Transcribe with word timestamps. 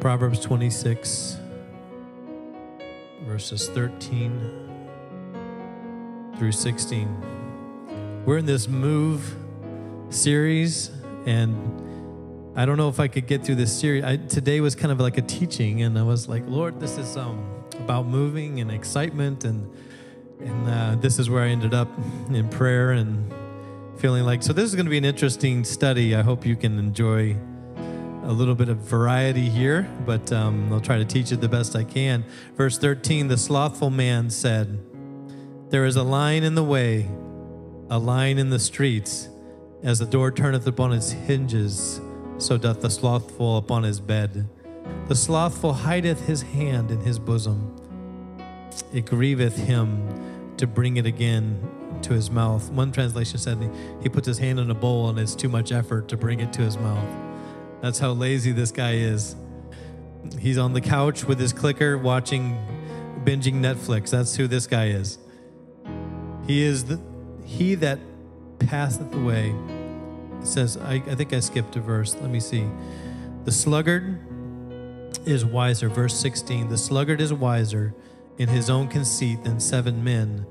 Proverbs 0.00 0.40
26, 0.40 1.38
verses 3.22 3.68
13 3.68 4.66
through 6.38 6.52
16. 6.52 8.22
We're 8.24 8.38
in 8.38 8.46
this 8.46 8.68
move 8.68 9.36
series, 10.10 10.90
and 11.26 12.52
I 12.56 12.66
don't 12.66 12.76
know 12.76 12.88
if 12.88 13.00
I 13.00 13.08
could 13.08 13.26
get 13.26 13.44
through 13.44 13.56
this 13.56 13.76
series. 13.76 14.04
I, 14.04 14.16
today 14.16 14.60
was 14.60 14.74
kind 14.74 14.92
of 14.92 15.00
like 15.00 15.18
a 15.18 15.22
teaching, 15.22 15.82
and 15.82 15.98
I 15.98 16.02
was 16.02 16.28
like, 16.28 16.42
Lord, 16.46 16.80
this 16.80 16.98
is 16.98 17.16
um, 17.16 17.64
about 17.78 18.06
moving 18.06 18.60
and 18.60 18.70
excitement, 18.70 19.44
and 19.44 19.70
and 20.40 20.68
uh, 20.68 20.96
this 21.00 21.18
is 21.18 21.30
where 21.30 21.42
I 21.42 21.48
ended 21.48 21.72
up 21.72 21.88
in 22.28 22.48
prayer 22.48 22.92
and 22.92 23.32
feeling 23.98 24.24
like. 24.24 24.42
So 24.42 24.52
this 24.52 24.64
is 24.64 24.74
going 24.74 24.86
to 24.86 24.90
be 24.90 24.98
an 24.98 25.04
interesting 25.04 25.64
study. 25.64 26.14
I 26.14 26.22
hope 26.22 26.44
you 26.44 26.56
can 26.56 26.78
enjoy 26.78 27.36
a 28.26 28.32
little 28.32 28.56
bit 28.56 28.68
of 28.68 28.78
variety 28.78 29.48
here, 29.48 29.88
but 30.04 30.32
um, 30.32 30.72
I'll 30.72 30.80
try 30.80 30.98
to 30.98 31.04
teach 31.04 31.30
it 31.30 31.40
the 31.40 31.48
best 31.48 31.76
I 31.76 31.84
can. 31.84 32.24
Verse 32.56 32.76
13 32.76 33.28
The 33.28 33.38
slothful 33.38 33.90
man 33.90 34.30
said, 34.30 34.80
There 35.70 35.84
is 35.84 35.94
a 35.94 36.02
line 36.02 36.42
in 36.42 36.56
the 36.56 36.64
way, 36.64 37.08
a 37.88 37.98
line 37.98 38.38
in 38.38 38.50
the 38.50 38.58
streets. 38.58 39.28
As 39.82 40.00
the 40.00 40.06
door 40.06 40.32
turneth 40.32 40.66
upon 40.66 40.92
its 40.92 41.12
hinges, 41.12 42.00
so 42.38 42.58
doth 42.58 42.80
the 42.80 42.90
slothful 42.90 43.58
upon 43.58 43.84
his 43.84 44.00
bed. 44.00 44.48
The 45.06 45.14
slothful 45.14 45.72
hideth 45.72 46.26
his 46.26 46.42
hand 46.42 46.90
in 46.90 47.00
his 47.00 47.20
bosom. 47.20 47.76
It 48.92 49.06
grieveth 49.06 49.56
him 49.56 50.54
to 50.56 50.66
bring 50.66 50.96
it 50.96 51.06
again 51.06 51.60
to 52.02 52.12
his 52.12 52.30
mouth. 52.30 52.70
One 52.70 52.90
translation 52.90 53.38
said 53.38 53.58
he, 53.58 53.68
he 54.02 54.08
puts 54.08 54.26
his 54.26 54.38
hand 54.38 54.58
in 54.58 54.70
a 54.70 54.74
bowl 54.74 55.08
and 55.08 55.18
it's 55.18 55.36
too 55.36 55.48
much 55.48 55.70
effort 55.70 56.08
to 56.08 56.16
bring 56.16 56.40
it 56.40 56.52
to 56.54 56.62
his 56.62 56.76
mouth. 56.76 57.25
That's 57.80 57.98
how 57.98 58.12
lazy 58.12 58.52
this 58.52 58.72
guy 58.72 58.94
is. 58.94 59.36
He's 60.38 60.58
on 60.58 60.72
the 60.72 60.80
couch 60.80 61.24
with 61.24 61.38
his 61.38 61.52
clicker 61.52 61.98
watching, 61.98 62.56
binging 63.24 63.54
Netflix. 63.54 64.10
That's 64.10 64.34
who 64.36 64.46
this 64.46 64.66
guy 64.66 64.88
is. 64.88 65.18
He 66.46 66.62
is 66.62 66.84
the 66.84 67.00
he 67.44 67.74
that 67.76 67.98
passeth 68.58 69.14
away. 69.14 69.54
It 70.40 70.46
says, 70.46 70.76
I, 70.76 70.94
I 70.94 71.14
think 71.14 71.32
I 71.32 71.40
skipped 71.40 71.76
a 71.76 71.80
verse. 71.80 72.14
Let 72.20 72.30
me 72.30 72.40
see. 72.40 72.66
The 73.44 73.52
sluggard 73.52 74.18
is 75.24 75.44
wiser. 75.44 75.88
Verse 75.88 76.14
16. 76.18 76.68
The 76.68 76.78
sluggard 76.78 77.20
is 77.20 77.32
wiser 77.32 77.94
in 78.38 78.48
his 78.48 78.68
own 78.68 78.88
conceit 78.88 79.42
than 79.44 79.60
seven 79.60 80.02
men 80.02 80.46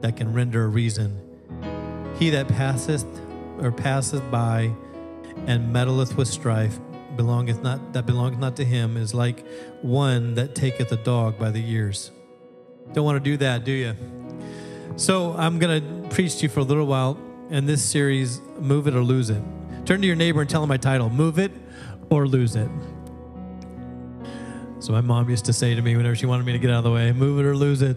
that 0.00 0.16
can 0.16 0.32
render 0.32 0.64
a 0.64 0.68
reason. 0.68 1.20
He 2.18 2.30
that 2.30 2.48
passeth 2.48 3.06
or 3.60 3.70
passeth 3.70 4.28
by 4.30 4.72
and 5.46 5.74
meddleth 5.74 6.16
with 6.16 6.28
strife 6.28 6.78
belongeth 7.16 7.62
not 7.62 7.92
that 7.92 8.06
belongeth 8.06 8.38
not 8.38 8.56
to 8.56 8.64
him 8.64 8.96
is 8.96 9.12
like 9.12 9.44
one 9.82 10.34
that 10.34 10.54
taketh 10.54 10.90
a 10.92 10.96
dog 10.96 11.38
by 11.38 11.50
the 11.50 11.70
ears. 11.70 12.10
Don't 12.92 13.04
want 13.04 13.22
to 13.22 13.30
do 13.30 13.36
that, 13.38 13.64
do 13.64 13.72
you? 13.72 13.94
So 14.96 15.32
I'm 15.32 15.58
going 15.58 15.82
to 15.82 16.08
preach 16.08 16.36
to 16.36 16.42
you 16.44 16.48
for 16.48 16.60
a 16.60 16.64
little 16.64 16.86
while 16.86 17.18
in 17.50 17.66
this 17.66 17.84
series, 17.84 18.40
Move 18.58 18.86
It 18.86 18.94
or 18.94 19.02
Lose 19.02 19.30
It. 19.30 19.42
Turn 19.84 20.00
to 20.00 20.06
your 20.06 20.16
neighbor 20.16 20.40
and 20.40 20.48
tell 20.48 20.62
him 20.62 20.68
my 20.68 20.76
title, 20.76 21.10
Move 21.10 21.38
It 21.38 21.52
or 22.10 22.26
Lose 22.26 22.56
It. 22.56 22.70
So 24.80 24.92
my 24.92 25.00
mom 25.00 25.28
used 25.28 25.44
to 25.46 25.52
say 25.52 25.74
to 25.74 25.82
me 25.82 25.96
whenever 25.96 26.14
she 26.14 26.26
wanted 26.26 26.46
me 26.46 26.52
to 26.52 26.58
get 26.58 26.70
out 26.70 26.78
of 26.78 26.84
the 26.84 26.92
way, 26.92 27.12
Move 27.12 27.40
it 27.40 27.46
or 27.46 27.56
lose 27.56 27.82
it. 27.82 27.96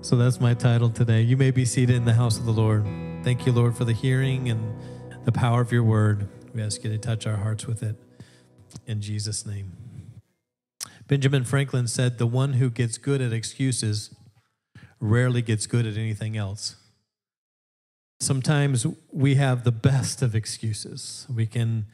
So 0.00 0.16
that's 0.16 0.40
my 0.40 0.54
title 0.54 0.88
today. 0.88 1.20
You 1.22 1.36
may 1.36 1.50
be 1.50 1.64
seated 1.64 1.96
in 1.96 2.04
the 2.04 2.14
house 2.14 2.38
of 2.38 2.46
the 2.46 2.52
Lord. 2.52 2.86
Thank 3.22 3.44
you, 3.44 3.52
Lord, 3.52 3.76
for 3.76 3.84
the 3.84 3.92
hearing 3.92 4.48
and 4.48 4.74
the 5.28 5.32
power 5.32 5.60
of 5.60 5.70
your 5.70 5.82
word. 5.82 6.26
We 6.54 6.62
ask 6.62 6.82
you 6.82 6.88
to 6.88 6.96
touch 6.96 7.26
our 7.26 7.36
hearts 7.36 7.66
with 7.66 7.82
it. 7.82 7.96
In 8.86 9.02
Jesus' 9.02 9.44
name. 9.44 9.72
Benjamin 11.06 11.44
Franklin 11.44 11.86
said, 11.86 12.16
The 12.16 12.26
one 12.26 12.54
who 12.54 12.70
gets 12.70 12.96
good 12.96 13.20
at 13.20 13.30
excuses 13.30 14.14
rarely 15.00 15.42
gets 15.42 15.66
good 15.66 15.84
at 15.84 15.98
anything 15.98 16.38
else. 16.38 16.76
Sometimes 18.18 18.86
we 19.12 19.34
have 19.34 19.64
the 19.64 19.70
best 19.70 20.22
of 20.22 20.34
excuses. 20.34 21.26
We 21.28 21.44
can 21.44 21.84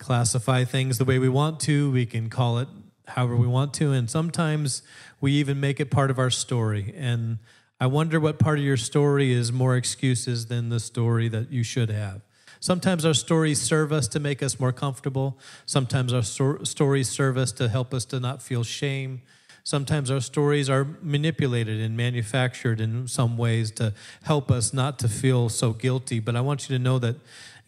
classify 0.00 0.64
things 0.64 0.98
the 0.98 1.04
way 1.04 1.20
we 1.20 1.28
want 1.28 1.60
to, 1.60 1.88
we 1.92 2.04
can 2.04 2.28
call 2.28 2.58
it 2.58 2.66
however 3.06 3.36
we 3.36 3.46
want 3.46 3.74
to, 3.74 3.92
and 3.92 4.10
sometimes 4.10 4.82
we 5.20 5.30
even 5.34 5.60
make 5.60 5.78
it 5.78 5.88
part 5.88 6.10
of 6.10 6.18
our 6.18 6.30
story. 6.30 6.92
And 6.96 7.38
I 7.78 7.86
wonder 7.86 8.18
what 8.18 8.40
part 8.40 8.58
of 8.58 8.64
your 8.64 8.76
story 8.76 9.32
is 9.32 9.52
more 9.52 9.76
excuses 9.76 10.46
than 10.46 10.68
the 10.68 10.80
story 10.80 11.28
that 11.28 11.52
you 11.52 11.62
should 11.62 11.88
have. 11.88 12.22
Sometimes 12.62 13.04
our 13.04 13.12
stories 13.12 13.60
serve 13.60 13.92
us 13.92 14.06
to 14.06 14.20
make 14.20 14.40
us 14.40 14.60
more 14.60 14.70
comfortable. 14.70 15.36
Sometimes 15.66 16.12
our 16.12 16.22
stories 16.22 17.08
serve 17.08 17.36
us 17.36 17.50
to 17.50 17.68
help 17.68 17.92
us 17.92 18.04
to 18.04 18.20
not 18.20 18.40
feel 18.40 18.62
shame. 18.62 19.22
Sometimes 19.64 20.12
our 20.12 20.20
stories 20.20 20.70
are 20.70 20.86
manipulated 21.02 21.80
and 21.80 21.96
manufactured 21.96 22.80
in 22.80 23.08
some 23.08 23.36
ways 23.36 23.72
to 23.72 23.94
help 24.22 24.48
us 24.48 24.72
not 24.72 25.00
to 25.00 25.08
feel 25.08 25.48
so 25.48 25.72
guilty. 25.72 26.20
But 26.20 26.36
I 26.36 26.40
want 26.40 26.68
you 26.68 26.78
to 26.78 26.80
know 26.80 27.00
that 27.00 27.16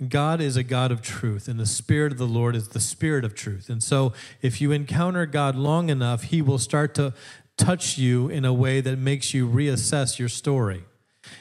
God 0.09 0.41
is 0.41 0.57
a 0.57 0.63
God 0.63 0.93
of 0.93 1.03
truth, 1.03 1.49
and 1.49 1.59
the 1.59 1.67
Spirit 1.67 2.13
of 2.13 2.19
the 2.19 2.29
Lord 2.29 2.55
is 2.55 2.69
the 2.69 2.79
Spirit 2.79 3.25
of 3.25 3.35
truth. 3.35 3.69
And 3.69 3.83
so, 3.83 4.13
if 4.43 4.61
you 4.61 4.71
encounter 4.71 5.27
God 5.27 5.57
long 5.57 5.91
enough, 5.91 6.23
He 6.23 6.41
will 6.41 6.59
start 6.59 6.95
to 6.95 7.15
touch 7.57 7.99
you 7.99 8.29
in 8.29 8.45
a 8.45 8.53
way 8.53 8.81
that 8.81 8.97
makes 8.97 9.35
you 9.35 9.49
reassess 9.49 10.21
your 10.21 10.29
story. 10.29 10.85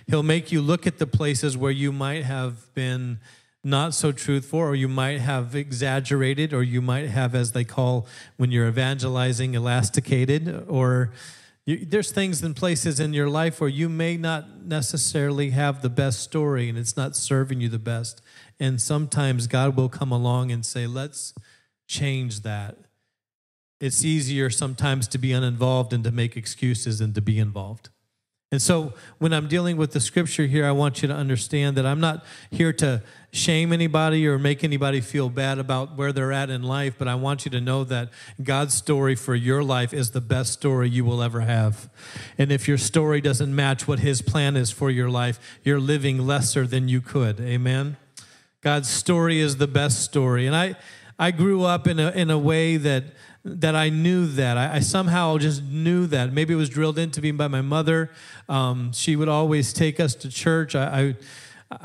He'll 0.07 0.23
make 0.23 0.51
you 0.51 0.59
look 0.59 0.87
at 0.87 0.97
the 0.97 1.05
places 1.05 1.55
where 1.55 1.71
you 1.71 1.91
might 1.91 2.23
have 2.23 2.73
been 2.73 3.19
not 3.63 3.93
so 3.93 4.11
truthful, 4.11 4.59
or 4.59 4.75
you 4.75 4.87
might 4.87 5.19
have 5.19 5.55
exaggerated, 5.55 6.53
or 6.53 6.63
you 6.63 6.81
might 6.81 7.07
have, 7.07 7.33
as 7.33 7.53
they 7.53 7.63
call 7.63 8.05
when 8.37 8.51
you're 8.51 8.67
evangelizing, 8.67 9.53
elasticated, 9.53 10.65
or 10.67 11.13
you, 11.65 11.85
there's 11.85 12.11
things 12.11 12.43
and 12.43 12.55
places 12.55 12.99
in 12.99 13.13
your 13.13 13.29
life 13.29 13.61
where 13.61 13.69
you 13.69 13.87
may 13.87 14.17
not 14.17 14.65
necessarily 14.65 15.51
have 15.51 15.81
the 15.81 15.89
best 15.89 16.19
story 16.19 16.67
and 16.67 16.77
it's 16.77 16.97
not 16.97 17.15
serving 17.15 17.61
you 17.61 17.69
the 17.69 17.79
best. 17.79 18.21
And 18.59 18.81
sometimes 18.81 19.47
God 19.47 19.77
will 19.77 19.89
come 19.89 20.11
along 20.11 20.51
and 20.51 20.65
say, 20.65 20.87
let's 20.87 21.33
change 21.87 22.41
that. 22.41 22.77
It's 23.79 24.03
easier 24.03 24.49
sometimes 24.49 25.07
to 25.09 25.17
be 25.17 25.31
uninvolved 25.31 25.93
and 25.93 26.03
to 26.03 26.11
make 26.11 26.35
excuses 26.35 26.99
than 26.99 27.13
to 27.13 27.21
be 27.21 27.39
involved. 27.39 27.89
And 28.53 28.61
so 28.61 28.93
when 29.17 29.33
I'm 29.33 29.47
dealing 29.47 29.77
with 29.77 29.93
the 29.93 29.99
scripture 29.99 30.45
here, 30.45 30.63
I 30.63 30.73
want 30.73 31.01
you 31.01 31.07
to 31.07 31.13
understand 31.15 31.75
that 31.75 31.87
I'm 31.87 31.99
not 31.99 32.23
here 32.51 32.71
to 32.73 33.01
shame 33.31 33.73
anybody 33.73 34.27
or 34.27 34.37
make 34.37 34.63
anybody 34.63 35.01
feel 35.01 35.27
bad 35.27 35.57
about 35.57 35.97
where 35.97 36.11
they're 36.11 36.31
at 36.31 36.51
in 36.51 36.61
life, 36.61 36.93
but 36.99 37.07
I 37.07 37.15
want 37.15 37.45
you 37.45 37.49
to 37.49 37.59
know 37.59 37.83
that 37.85 38.11
God's 38.43 38.75
story 38.75 39.15
for 39.15 39.33
your 39.33 39.63
life 39.63 39.91
is 39.91 40.11
the 40.11 40.21
best 40.21 40.53
story 40.53 40.87
you 40.87 41.03
will 41.03 41.23
ever 41.23 41.39
have. 41.41 41.89
And 42.37 42.51
if 42.51 42.67
your 42.67 42.77
story 42.77 43.21
doesn't 43.21 43.55
match 43.55 43.87
what 43.87 44.01
His 44.01 44.21
plan 44.21 44.55
is 44.55 44.69
for 44.69 44.91
your 44.91 45.09
life, 45.09 45.39
you're 45.63 45.79
living 45.79 46.19
lesser 46.19 46.67
than 46.67 46.87
you 46.87 47.01
could. 47.01 47.39
Amen? 47.39 47.97
God's 48.61 48.87
story 48.87 49.39
is 49.39 49.57
the 49.57 49.65
best 49.65 50.03
story. 50.03 50.45
And 50.45 50.55
I, 50.55 50.75
I 51.17 51.31
grew 51.31 51.63
up 51.63 51.87
in 51.87 51.99
a, 51.99 52.11
in 52.11 52.29
a 52.29 52.37
way 52.37 52.77
that 52.77 53.05
that 53.45 53.75
I 53.75 53.89
knew 53.89 54.25
that. 54.27 54.57
I, 54.57 54.75
I, 54.75 54.79
somehow 54.79 55.37
just 55.37 55.63
knew 55.63 56.07
that. 56.07 56.31
Maybe 56.31 56.53
it 56.53 56.57
was 56.57 56.69
drilled 56.69 56.97
into 56.97 57.21
me 57.21 57.31
by 57.31 57.47
my 57.47 57.61
mother. 57.61 58.09
Um, 58.47 58.93
she 58.93 59.15
would 59.15 59.27
always 59.27 59.73
take 59.73 59.99
us 59.99 60.15
to 60.15 60.29
church. 60.29 60.75
I, 60.75 61.15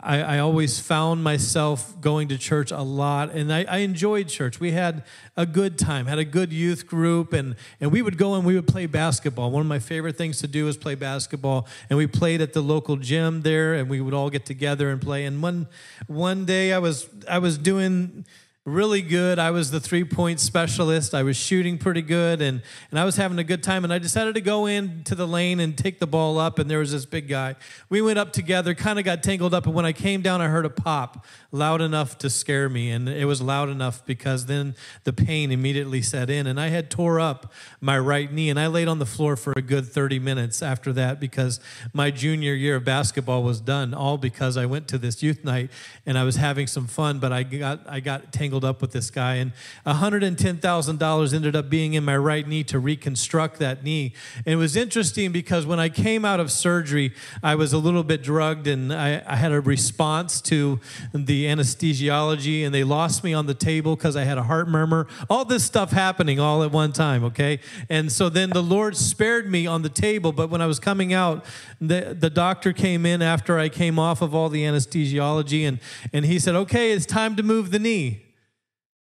I, 0.02 0.20
I, 0.20 0.38
always 0.38 0.78
found 0.78 1.24
myself 1.24 2.00
going 2.00 2.28
to 2.28 2.38
church 2.38 2.70
a 2.70 2.82
lot, 2.82 3.30
and 3.30 3.52
I, 3.52 3.64
I, 3.64 3.78
enjoyed 3.78 4.28
church. 4.28 4.60
We 4.60 4.72
had 4.72 5.04
a 5.36 5.47
good 5.47 5.78
time, 5.78 6.06
had 6.06 6.18
a 6.18 6.24
good 6.24 6.52
youth 6.52 6.86
group, 6.86 7.32
and, 7.32 7.56
and 7.80 7.91
we 7.91 8.02
would 8.02 8.18
go 8.18 8.34
and 8.34 8.44
we 8.44 8.54
would 8.54 8.66
play 8.66 8.86
basketball. 8.86 9.50
One 9.50 9.62
of 9.62 9.66
my 9.66 9.78
favorite 9.78 10.16
things 10.16 10.41
to 10.41 10.47
do 10.47 10.66
was 10.66 10.76
play 10.76 10.94
basketball, 10.94 11.66
and 11.88 11.97
we 11.97 12.06
played 12.06 12.41
at 12.41 12.52
the 12.52 12.60
local 12.60 12.97
gym 12.97 13.42
there, 13.42 13.74
and 13.74 13.88
we 13.88 14.00
would 14.00 14.14
all 14.14 14.30
get 14.30 14.44
together 14.44 14.91
and 14.91 15.00
play. 15.00 15.24
And 15.24 15.42
one 15.42 15.68
one 16.06 16.44
day, 16.44 16.72
I 16.72 16.78
was 16.78 17.08
I 17.28 17.38
was 17.38 17.56
doing 17.56 18.26
really 18.68 19.02
good. 19.02 19.38
I 19.38 19.50
was 19.50 19.70
the 19.70 19.80
three 19.80 20.04
point 20.04 20.38
specialist. 20.38 21.15
I 21.15 21.22
was 21.22 21.36
shooting 21.36 21.78
pretty 21.78 22.03
good 22.03 22.41
and, 22.41 22.62
and 22.91 23.00
I 23.00 23.04
was 23.04 23.16
having 23.16 23.38
a 23.38 23.44
good 23.44 23.62
time. 23.62 23.84
And 23.84 23.92
I 23.92 23.98
decided 23.98 24.34
to 24.34 24.41
go 24.41 24.66
into 24.66 25.15
the 25.15 25.26
lane 25.26 25.60
and 25.60 25.76
take 25.76 25.98
the 25.98 26.06
ball 26.06 26.38
up. 26.38 26.59
And 26.59 26.70
there 26.70 26.78
was 26.78 26.92
this 26.92 27.06
big 27.06 27.28
guy. 27.28 27.56
We 27.88 28.00
went 28.00 28.18
up 28.18 28.32
together, 28.32 28.74
kind 28.74 28.98
of 28.98 29.04
got 29.04 29.22
tangled 29.22 29.54
up. 29.54 29.66
And 29.66 29.74
when 29.74 29.86
I 29.86 29.92
came 29.92 30.22
down, 30.22 30.41
I 30.41 30.48
heard 30.48 30.66
a 30.66 30.70
pop 30.70 31.24
loud 31.50 31.80
enough 31.80 32.18
to 32.18 32.30
scare 32.30 32.68
me. 32.68 32.91
And 32.91 33.09
it 33.09 33.24
was 33.24 33.41
loud 33.41 33.68
enough 33.70 34.04
because 34.04 34.47
then 34.47 34.74
the 35.04 35.12
pain 35.12 35.50
immediately 35.50 36.03
set 36.03 36.30
in. 36.30 36.47
And 36.47 36.60
I 36.60 36.68
had 36.68 36.91
tore 36.91 37.18
up 37.18 37.53
my 37.80 37.98
right 37.98 38.32
knee. 38.32 38.50
And 38.50 38.60
I 38.60 38.66
laid 38.66 38.88
on 38.88 38.98
the 38.98 39.06
floor 39.06 39.36
for 39.36 39.53
a 39.56 39.62
good 39.62 39.86
30 39.86 40.18
minutes 40.18 40.62
after 40.62 40.92
that 40.92 41.21
because 41.21 41.59
my 41.92 42.10
junior 42.10 42.54
year 42.54 42.76
of 42.76 42.84
basketball 42.84 43.42
was 43.42 43.60
done, 43.60 43.94
all 43.94 44.18
because 44.18 44.56
I 44.56 44.66
went 44.66 44.88
to 44.88 44.98
this 44.98 45.22
youth 45.22 45.44
night 45.44 45.71
and 46.06 46.18
I 46.18 46.24
was 46.24 46.36
having 46.36 46.66
some 46.66 46.86
fun, 46.86 47.18
but 47.18 47.32
I 47.32 47.42
got, 47.42 47.80
I 47.88 48.00
got 48.00 48.32
tangled 48.32 48.58
tangled 48.59 48.65
up 48.65 48.81
with 48.81 48.93
this 48.93 49.10
guy. 49.10 49.37
And 49.37 49.53
$110,000 49.87 51.34
ended 51.34 51.57
up 51.57 51.71
being 51.71 51.95
in 51.95 52.05
my 52.05 52.16
right 52.16 52.47
knee 52.47 52.65
to 52.65 52.78
reconstruct 52.78 53.59
that 53.59 53.84
knee. 53.84 54.13
And 54.45 54.55
it 54.55 54.57
was 54.57 54.77
interesting 54.77 55.33
because 55.33 55.66
when 55.66 55.78
I 55.78 55.89
came 55.89 56.25
out 56.25 56.41
of 56.41 56.51
surgery, 56.51 57.13
I 57.43 57.55
was 57.55 57.72
a 57.72 57.78
little 57.78 58.03
bit 58.03 58.22
drugged 58.22 58.66
and 58.66 58.93
I, 58.93 59.22
I 59.27 59.37
had 59.37 59.53
a 59.53 59.60
response 59.60 60.41
to 60.43 60.81
the 61.15 61.47
anesthesiology, 61.47 62.65
and 62.65 62.75
they 62.75 62.84
lost 62.84 63.22
me 63.22 63.34
on 63.34 63.47
the 63.47 63.55
table 63.55 63.97
because 63.97 64.16
I 64.16 64.25
had 64.25 64.39
a 64.39 64.43
heart 64.43 64.69
murmur. 64.69 65.07
All 65.31 65.45
this 65.45 65.65
stuff 65.65 65.93
happening 65.93 66.41
all 66.41 66.63
at 66.63 66.72
one 66.72 66.93
time, 66.93 67.25
okay? 67.25 67.60
And 67.89 68.10
so 68.10 68.28
then 68.28 68.51
the 68.51 68.63
Lord 68.63 68.97
spared 68.97 69.51
me 69.51 69.66
on 69.66 69.83
the 69.83 69.89
table, 69.89 70.33
but 70.33 70.51
when 70.51 70.60
I 70.60 70.66
was 70.66 70.81
coming 70.81 71.13
out, 71.13 71.45
the, 71.81 72.16
the 72.19 72.31
doctor 72.31 72.72
came 72.72 73.07
in 73.07 73.22
after 73.22 73.59
I 73.59 73.69
came 73.69 73.99
off 73.99 74.22
of 74.22 74.34
all 74.34 74.49
the 74.49 74.63
anesthesiology 74.63 75.66
and, 75.69 75.78
and 76.13 76.25
he 76.25 76.39
said, 76.39 76.55
Okay, 76.55 76.93
it's 76.93 77.07
time 77.07 77.37
to 77.37 77.43
move 77.43 77.71
the 77.71 77.78
knee. 77.78 78.28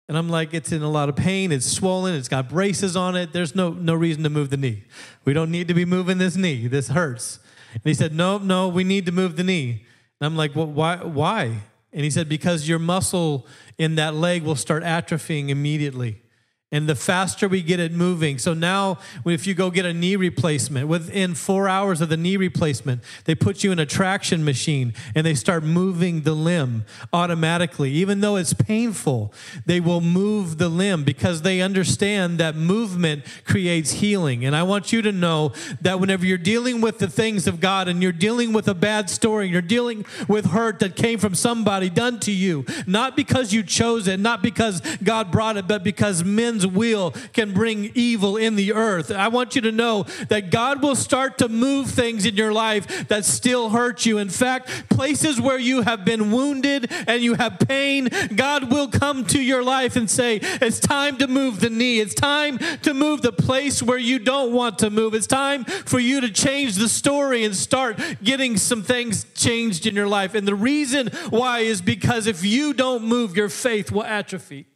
And 0.09 0.17
I'm 0.17 0.31
like, 0.31 0.55
it's 0.55 0.73
in 0.73 0.83
a 0.83 0.91
lot 0.91 1.11
of 1.11 1.17
pain. 1.17 1.53
It's 1.53 1.71
swollen. 1.71 2.15
It's 2.15 2.29
got 2.29 2.49
braces 2.49 2.97
on 2.97 3.15
it. 3.15 3.33
There's 3.33 3.55
no, 3.55 3.71
no 3.71 3.95
reason 3.95 4.23
to 4.23 4.31
move 4.31 4.49
the 4.49 4.57
knee. 4.57 4.85
We 5.27 5.35
don't 5.35 5.51
need 5.51 5.69
to 5.69 5.75
be 5.75 5.85
moving 5.85 6.17
this 6.17 6.35
knee. 6.35 6.67
This 6.67 6.89
hurts. 6.89 7.41
And 7.75 7.83
he 7.85 7.93
said, 7.93 8.15
No, 8.15 8.39
no, 8.39 8.69
we 8.69 8.85
need 8.85 9.05
to 9.07 9.13
move 9.13 9.37
the 9.37 9.45
knee. 9.45 9.85
And 10.21 10.27
I'm 10.27 10.37
like, 10.37 10.57
well, 10.57 10.67
why? 10.67 10.97
Why? 10.97 11.61
And 11.93 12.05
he 12.05 12.11
said, 12.11 12.29
Because 12.29 12.67
your 12.67 12.79
muscle 12.79 13.47
in 13.77 13.97
that 13.97 14.15
leg 14.15 14.43
will 14.43 14.57
start 14.57 14.83
atrophying 14.83 15.51
immediately 15.51 16.23
and 16.71 16.87
the 16.87 16.95
faster 16.95 17.49
we 17.49 17.63
get 17.63 17.81
it 17.81 17.93
moving. 17.93 18.37
So 18.37 18.53
now, 18.53 18.99
if 19.25 19.47
you 19.47 19.55
go 19.55 19.71
get 19.71 19.87
a 19.87 19.95
knee 19.95 20.17
replacement, 20.17 20.87
within 20.87 21.35
four 21.35 21.67
hours 21.67 22.03
of 22.03 22.11
the 22.11 22.17
knee 22.17 22.37
replacement, 22.37 23.03
they 23.25 23.35
put 23.35 23.65
you 23.65 23.73
in 23.73 23.79
a 23.79 23.87
traction 23.87 24.45
machine 24.45 24.93
and 25.15 25.25
they 25.25 25.35
start 25.35 25.65
moving 25.65 26.23
the 26.23 26.35
limb 26.35 26.85
automatically. 27.11 27.93
Even 27.93 28.21
though 28.21 28.37
it's 28.37 28.53
painful, 28.53 29.33
they 29.65 29.81
will 29.81 30.03
move 30.03 30.59
the 30.59 30.69
limb 30.69 31.05
because 31.05 31.41
they 31.41 31.63
understand 31.63 32.39
that 32.39 32.55
movement 32.55 33.25
creates 33.47 33.93
healing. 33.93 34.45
And 34.45 34.55
I 34.55 34.63
want 34.63 34.93
you 34.93 35.01
to 35.03 35.13
know 35.13 35.53
that 35.81 36.01
whenever 36.01 36.27
you're 36.27 36.37
dealing 36.37 36.83
with 36.83 36.99
the 36.99 37.09
things 37.09 37.47
of 37.47 37.61
God 37.61 37.89
and 37.89 38.03
you're 38.03 38.13
dealing 38.13 38.53
with 38.53 38.69
a 38.69 38.75
bad 38.75 39.09
story, 39.09 39.49
you're 39.49 39.63
dealing 39.63 40.05
with 40.29 40.47
hurt 40.47 40.81
that 40.81 40.97
came 40.97 41.19
from 41.19 41.35
somebody 41.35 41.89
done 41.89 42.21
to 42.21 42.31
you, 42.31 42.67
not 42.87 43.17
because 43.17 43.55
you 43.55 43.63
chose 43.63 44.07
it, 44.07 44.21
not 44.21 44.43
because 44.43 44.83
God 45.03 45.31
brought 45.31 45.57
it, 45.57 45.67
but 45.67 45.83
because 45.83 46.23
men 46.23 46.58
will 46.67 47.13
can 47.33 47.53
bring 47.53 47.91
evil 47.95 48.37
in 48.37 48.57
the 48.57 48.73
earth. 48.73 49.11
I 49.11 49.29
want 49.29 49.55
you 49.55 49.63
to 49.63 49.73
know 49.73 50.05
that 50.29 50.51
God 50.51 50.83
will 50.83 50.97
start 50.97 51.39
to 51.39 51.49
move 51.49 51.91
things 51.91 52.27
in 52.27 52.37
your 52.37 52.53
life 52.53 53.09
that 53.09 53.25
still 53.25 53.71
hurt 53.71 54.07
you. 54.07 54.19
In 54.19 54.29
fact, 54.29 54.89
places 54.89 55.41
where 55.41 55.59
you 55.59 55.83
have 55.83 56.05
been 56.05 56.31
wounded 56.31 56.91
and 57.07 57.23
you 57.23 57.35
have 57.35 57.59
pain, 57.59 58.09
God 58.35 58.71
will 58.71 58.89
come 58.89 59.25
to 59.27 59.43
your 59.43 59.63
life 59.63 59.97
and 59.97 60.09
say, 60.09 60.39
It's 60.43 60.81
time 60.81 61.17
to 61.19 61.27
move 61.27 61.61
the 61.61 61.71
knee. 61.71 62.01
It's 62.01 62.15
time 62.15 62.59
to 62.83 62.95
move 62.95 63.23
the 63.23 63.33
place 63.33 63.83
where 63.83 63.99
you 63.99 64.19
don't 64.19 64.53
want 64.53 64.79
to 64.81 64.91
move. 64.91 65.15
It's 65.15 65.27
time 65.27 65.65
for 65.65 65.99
you 65.99 66.21
to 66.21 66.31
change 66.31 66.77
the 66.77 66.89
story 66.89 67.45
and 67.45 67.55
start 67.55 67.99
getting 68.23 68.57
some 68.57 68.83
things 68.83 69.25
changed 69.35 69.87
in 69.87 69.95
your 69.95 70.09
life. 70.09 70.35
And 70.35 70.47
the 70.47 70.55
reason 70.55 71.09
why 71.31 71.61
is 71.61 71.81
because 71.81 72.27
if 72.27 72.45
you 72.45 72.73
don't 72.73 73.05
move, 73.05 73.37
your 73.37 73.49
faith 73.49 73.91
will 73.91 74.05
atrophy. 74.05 74.67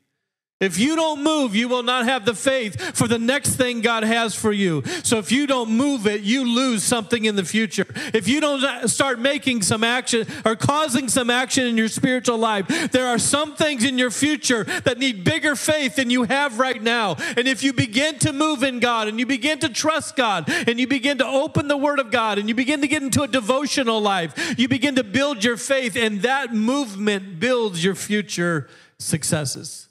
If 0.62 0.78
you 0.78 0.94
don't 0.94 1.24
move, 1.24 1.56
you 1.56 1.66
will 1.66 1.82
not 1.82 2.04
have 2.04 2.24
the 2.24 2.34
faith 2.34 2.96
for 2.96 3.08
the 3.08 3.18
next 3.18 3.56
thing 3.56 3.80
God 3.80 4.04
has 4.04 4.34
for 4.34 4.52
you. 4.52 4.84
So 5.02 5.18
if 5.18 5.32
you 5.32 5.48
don't 5.48 5.70
move 5.70 6.06
it, 6.06 6.20
you 6.20 6.44
lose 6.44 6.84
something 6.84 7.24
in 7.24 7.34
the 7.34 7.44
future. 7.44 7.86
If 8.14 8.28
you 8.28 8.40
don't 8.40 8.88
start 8.88 9.18
making 9.18 9.62
some 9.62 9.82
action 9.82 10.24
or 10.44 10.54
causing 10.54 11.08
some 11.08 11.30
action 11.30 11.66
in 11.66 11.76
your 11.76 11.88
spiritual 11.88 12.38
life, 12.38 12.68
there 12.92 13.08
are 13.08 13.18
some 13.18 13.56
things 13.56 13.84
in 13.84 13.98
your 13.98 14.12
future 14.12 14.62
that 14.62 14.98
need 14.98 15.24
bigger 15.24 15.56
faith 15.56 15.96
than 15.96 16.10
you 16.10 16.22
have 16.22 16.60
right 16.60 16.80
now. 16.80 17.16
And 17.36 17.48
if 17.48 17.64
you 17.64 17.72
begin 17.72 18.20
to 18.20 18.32
move 18.32 18.62
in 18.62 18.78
God 18.78 19.08
and 19.08 19.18
you 19.18 19.26
begin 19.26 19.58
to 19.58 19.68
trust 19.68 20.14
God 20.14 20.48
and 20.48 20.78
you 20.78 20.86
begin 20.86 21.18
to 21.18 21.26
open 21.26 21.66
the 21.66 21.76
Word 21.76 21.98
of 21.98 22.12
God 22.12 22.38
and 22.38 22.48
you 22.48 22.54
begin 22.54 22.82
to 22.82 22.88
get 22.88 23.02
into 23.02 23.22
a 23.22 23.28
devotional 23.28 24.00
life, 24.00 24.54
you 24.56 24.68
begin 24.68 24.94
to 24.94 25.02
build 25.02 25.42
your 25.42 25.56
faith, 25.56 25.96
and 25.96 26.22
that 26.22 26.54
movement 26.54 27.40
builds 27.40 27.82
your 27.82 27.96
future 27.96 28.68
successes. 29.00 29.88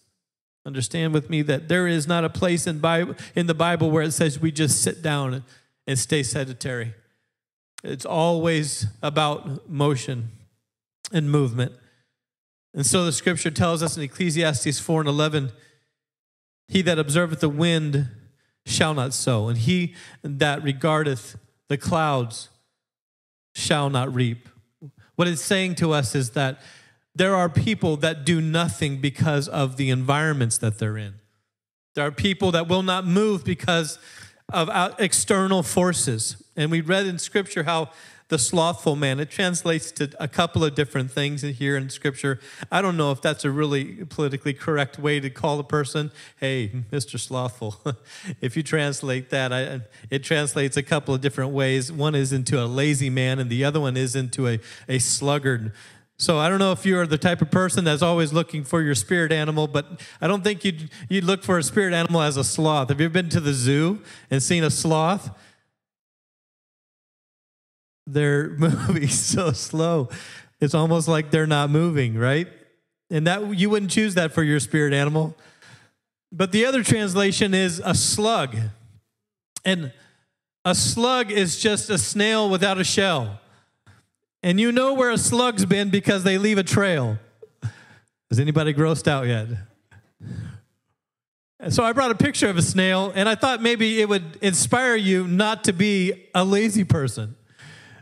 Understand 0.65 1.13
with 1.13 1.29
me 1.29 1.41
that 1.43 1.67
there 1.67 1.87
is 1.87 2.07
not 2.07 2.23
a 2.23 2.29
place 2.29 2.67
in, 2.67 2.79
Bible, 2.79 3.15
in 3.35 3.47
the 3.47 3.53
Bible 3.53 3.89
where 3.89 4.03
it 4.03 4.11
says 4.11 4.39
we 4.39 4.51
just 4.51 4.81
sit 4.81 5.01
down 5.01 5.43
and 5.87 5.99
stay 5.99 6.21
sedentary. 6.21 6.93
It's 7.83 8.05
always 8.05 8.85
about 9.01 9.67
motion 9.69 10.29
and 11.11 11.31
movement. 11.31 11.73
And 12.73 12.85
so 12.85 13.03
the 13.03 13.11
scripture 13.11 13.51
tells 13.51 13.81
us 13.81 13.97
in 13.97 14.03
Ecclesiastes 14.03 14.79
4 14.79 15.01
and 15.01 15.09
11 15.09 15.51
He 16.67 16.81
that 16.83 16.99
observeth 16.99 17.39
the 17.39 17.49
wind 17.49 18.07
shall 18.65 18.93
not 18.93 19.13
sow, 19.13 19.49
and 19.49 19.57
he 19.57 19.95
that 20.23 20.63
regardeth 20.63 21.37
the 21.67 21.77
clouds 21.77 22.49
shall 23.55 23.89
not 23.89 24.13
reap. 24.13 24.47
What 25.15 25.27
it's 25.27 25.41
saying 25.41 25.75
to 25.75 25.91
us 25.91 26.15
is 26.15 26.31
that 26.31 26.61
there 27.15 27.35
are 27.35 27.49
people 27.49 27.97
that 27.97 28.25
do 28.25 28.39
nothing 28.39 29.01
because 29.01 29.47
of 29.47 29.77
the 29.77 29.89
environments 29.89 30.57
that 30.59 30.79
they're 30.79 30.97
in. 30.97 31.15
There 31.95 32.05
are 32.05 32.11
people 32.11 32.51
that 32.51 32.67
will 32.67 32.83
not 32.83 33.05
move 33.05 33.43
because 33.43 33.99
of 34.51 34.69
external 34.99 35.63
forces. 35.63 36.41
And 36.55 36.71
we 36.71 36.81
read 36.81 37.05
in 37.05 37.19
Scripture 37.19 37.63
how 37.63 37.89
the 38.31 38.39
slothful 38.39 38.95
man, 38.95 39.19
it 39.19 39.29
translates 39.29 39.91
to 39.91 40.09
a 40.17 40.27
couple 40.27 40.63
of 40.63 40.73
different 40.73 41.11
things 41.11 41.41
here 41.41 41.75
in 41.75 41.89
Scripture. 41.89 42.39
I 42.71 42.81
don't 42.81 42.95
know 42.95 43.11
if 43.11 43.21
that's 43.21 43.43
a 43.43 43.51
really 43.51 44.05
politically 44.05 44.53
correct 44.53 44.97
way 44.97 45.19
to 45.19 45.29
call 45.29 45.59
a 45.59 45.65
person, 45.65 46.13
hey, 46.39 46.69
Mr. 46.93 47.19
Slothful. 47.19 47.75
if 48.41 48.55
you 48.55 48.63
translate 48.63 49.31
that, 49.31 49.51
I, 49.51 49.81
it 50.09 50.23
translates 50.23 50.77
a 50.77 50.83
couple 50.83 51.13
of 51.13 51.19
different 51.19 51.51
ways. 51.51 51.91
One 51.91 52.15
is 52.15 52.31
into 52.31 52.57
a 52.57 52.67
lazy 52.67 53.09
man, 53.09 53.37
and 53.37 53.49
the 53.49 53.65
other 53.65 53.81
one 53.81 53.97
is 53.97 54.15
into 54.15 54.47
a, 54.47 54.59
a 54.87 54.99
sluggard. 54.99 55.73
So 56.21 56.37
I 56.37 56.49
don't 56.49 56.59
know 56.59 56.71
if 56.71 56.85
you're 56.85 57.07
the 57.07 57.17
type 57.17 57.41
of 57.41 57.49
person 57.49 57.83
that's 57.83 58.03
always 58.03 58.31
looking 58.31 58.63
for 58.63 58.83
your 58.83 58.93
spirit 58.93 59.31
animal, 59.31 59.67
but 59.67 59.87
I 60.21 60.27
don't 60.27 60.43
think 60.43 60.63
you'd, 60.63 60.91
you'd 61.09 61.23
look 61.23 61.41
for 61.41 61.57
a 61.57 61.63
spirit 61.63 61.95
animal 61.95 62.21
as 62.21 62.37
a 62.37 62.43
sloth. 62.43 62.89
Have 62.89 62.99
you 62.99 63.05
ever 63.05 63.13
been 63.13 63.29
to 63.29 63.39
the 63.39 63.53
zoo 63.53 64.03
and 64.29 64.41
seen 64.43 64.63
a 64.63 64.69
sloth? 64.69 65.31
They're 68.05 68.49
moving 68.59 69.07
so 69.07 69.51
slow. 69.51 70.09
It's 70.59 70.75
almost 70.75 71.07
like 71.07 71.31
they're 71.31 71.47
not 71.47 71.71
moving, 71.71 72.15
right? 72.15 72.47
And 73.09 73.25
that 73.25 73.57
you 73.57 73.71
wouldn't 73.71 73.89
choose 73.89 74.13
that 74.13 74.31
for 74.31 74.43
your 74.43 74.59
spirit 74.59 74.93
animal. 74.93 75.35
But 76.31 76.51
the 76.51 76.67
other 76.67 76.83
translation 76.83 77.55
is 77.55 77.81
a 77.83 77.95
slug. 77.95 78.55
And 79.65 79.91
a 80.63 80.75
slug 80.75 81.31
is 81.31 81.59
just 81.59 81.89
a 81.89 81.97
snail 81.97 82.47
without 82.47 82.77
a 82.77 82.83
shell. 82.83 83.40
And 84.43 84.59
you 84.59 84.71
know 84.71 84.93
where 84.93 85.11
a 85.11 85.17
slug's 85.17 85.65
been 85.65 85.89
because 85.89 86.23
they 86.23 86.37
leave 86.37 86.57
a 86.57 86.63
trail. 86.63 87.19
Is 88.31 88.39
anybody 88.39 88.73
grossed 88.73 89.07
out 89.07 89.27
yet? 89.27 89.47
So 91.69 91.83
I 91.83 91.93
brought 91.93 92.09
a 92.09 92.15
picture 92.15 92.49
of 92.49 92.57
a 92.57 92.61
snail, 92.61 93.11
and 93.13 93.29
I 93.29 93.35
thought 93.35 93.61
maybe 93.61 94.01
it 94.01 94.09
would 94.09 94.39
inspire 94.41 94.95
you 94.95 95.27
not 95.27 95.65
to 95.65 95.73
be 95.73 96.29
a 96.33 96.43
lazy 96.43 96.83
person. 96.83 97.35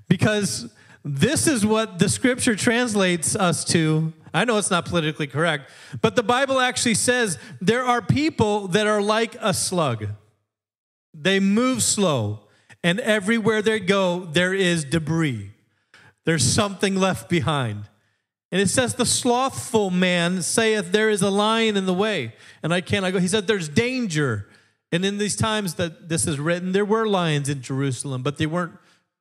Because 0.07 0.73
this 1.03 1.45
is 1.45 1.65
what 1.65 1.99
the 1.99 2.07
scripture 2.07 2.55
translates 2.55 3.35
us 3.35 3.65
to. 3.65 4.13
I 4.33 4.45
know 4.45 4.57
it's 4.57 4.71
not 4.71 4.85
politically 4.85 5.27
correct, 5.27 5.71
but 6.01 6.15
the 6.15 6.23
Bible 6.23 6.61
actually 6.61 6.93
says 6.93 7.37
there 7.59 7.83
are 7.83 8.01
people 8.01 8.69
that 8.69 8.87
are 8.87 9.01
like 9.01 9.35
a 9.41 9.53
slug. 9.53 10.07
They 11.13 11.39
move 11.39 11.83
slow, 11.83 12.47
and 12.81 12.99
everywhere 13.01 13.61
they 13.61 13.79
go, 13.79 14.25
there 14.25 14.53
is 14.53 14.85
debris. 14.85 15.51
There's 16.29 16.43
something 16.43 16.95
left 16.95 17.27
behind. 17.27 17.85
And 18.51 18.61
it 18.61 18.69
says, 18.69 18.93
The 18.93 19.05
slothful 19.07 19.89
man 19.89 20.43
saith, 20.43 20.91
There 20.91 21.09
is 21.09 21.23
a 21.23 21.31
lion 21.31 21.75
in 21.75 21.87
the 21.87 21.93
way, 21.93 22.35
and 22.61 22.71
I 22.71 22.81
cannot 22.81 23.13
go. 23.13 23.19
He 23.19 23.27
said, 23.27 23.47
There's 23.47 23.67
danger. 23.67 24.47
And 24.91 25.03
in 25.03 25.17
these 25.17 25.35
times 25.35 25.73
that 25.75 26.07
this 26.07 26.27
is 26.27 26.39
written, 26.39 26.71
there 26.71 26.85
were 26.85 27.07
lions 27.07 27.49
in 27.49 27.63
Jerusalem, 27.63 28.21
but 28.21 28.37
they 28.37 28.45
weren't, 28.45 28.73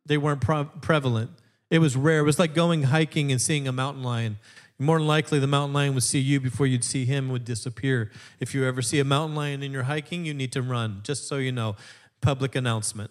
they 0.04 0.18
weren't 0.18 0.42
prevalent. 0.82 1.30
It 1.70 1.78
was 1.78 1.96
rare. 1.96 2.18
It 2.18 2.24
was 2.24 2.38
like 2.38 2.52
going 2.52 2.82
hiking 2.82 3.32
and 3.32 3.40
seeing 3.40 3.66
a 3.66 3.72
mountain 3.72 4.02
lion. 4.02 4.36
More 4.78 4.98
than 4.98 5.06
likely, 5.06 5.38
the 5.38 5.46
mountain 5.46 5.72
lion 5.72 5.94
would 5.94 6.02
see 6.02 6.18
you 6.18 6.40
before 6.40 6.66
you'd 6.66 6.84
see 6.84 7.06
him, 7.06 7.30
would 7.30 7.46
disappear. 7.46 8.10
If 8.38 8.54
you 8.54 8.66
ever 8.66 8.82
see 8.82 8.98
a 8.98 9.04
mountain 9.04 9.34
lion 9.34 9.62
in 9.62 9.72
your 9.72 9.84
hiking, 9.84 10.26
you 10.26 10.34
need 10.34 10.52
to 10.52 10.60
run, 10.60 11.00
just 11.04 11.26
so 11.26 11.38
you 11.38 11.52
know. 11.52 11.74
Public 12.20 12.54
announcement. 12.54 13.10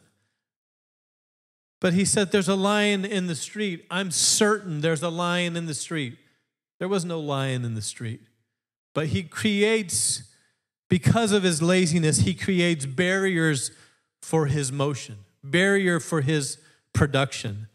But 1.79 1.93
he 1.93 2.05
said, 2.05 2.31
There's 2.31 2.47
a 2.47 2.55
lion 2.55 3.05
in 3.05 3.27
the 3.27 3.35
street. 3.35 3.85
I'm 3.91 4.11
certain 4.11 4.81
there's 4.81 5.03
a 5.03 5.09
lion 5.09 5.55
in 5.55 5.65
the 5.65 5.73
street. 5.73 6.17
There 6.79 6.87
was 6.87 7.05
no 7.05 7.19
lion 7.19 7.65
in 7.65 7.75
the 7.75 7.81
street. 7.81 8.21
But 8.93 9.07
he 9.07 9.23
creates, 9.23 10.23
because 10.89 11.31
of 11.31 11.43
his 11.43 11.61
laziness, 11.61 12.19
he 12.19 12.33
creates 12.33 12.85
barriers 12.85 13.71
for 14.21 14.47
his 14.47 14.71
motion, 14.71 15.17
barrier 15.43 15.99
for 15.99 16.21
his 16.21 16.57
production, 16.93 17.67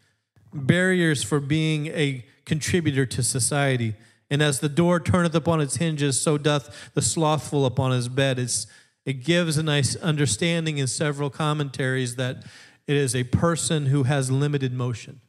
barriers 0.53 1.23
for 1.23 1.39
being 1.39 1.87
a 1.87 2.25
contributor 2.45 3.05
to 3.05 3.23
society. 3.23 3.95
And 4.29 4.41
as 4.41 4.59
the 4.59 4.69
door 4.69 4.99
turneth 4.99 5.35
upon 5.35 5.61
its 5.61 5.77
hinges, 5.77 6.19
so 6.19 6.37
doth 6.37 6.91
the 6.93 7.01
slothful 7.01 7.65
upon 7.65 7.91
his 7.91 8.09
bed. 8.09 8.39
It's, 8.39 8.67
it 9.05 9.23
gives 9.23 9.57
a 9.57 9.63
nice 9.63 9.95
understanding 9.97 10.77
in 10.77 10.87
several 10.87 11.29
commentaries 11.29 12.15
that 12.15 12.43
it 12.87 12.95
is 12.95 13.15
a 13.15 13.23
person 13.23 13.87
who 13.87 14.03
has 14.03 14.29
limited 14.29 14.73
motion, 14.73 15.21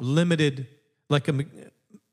limited, 0.00 0.66
like 1.08 1.28
a 1.28 1.32
me- 1.32 1.46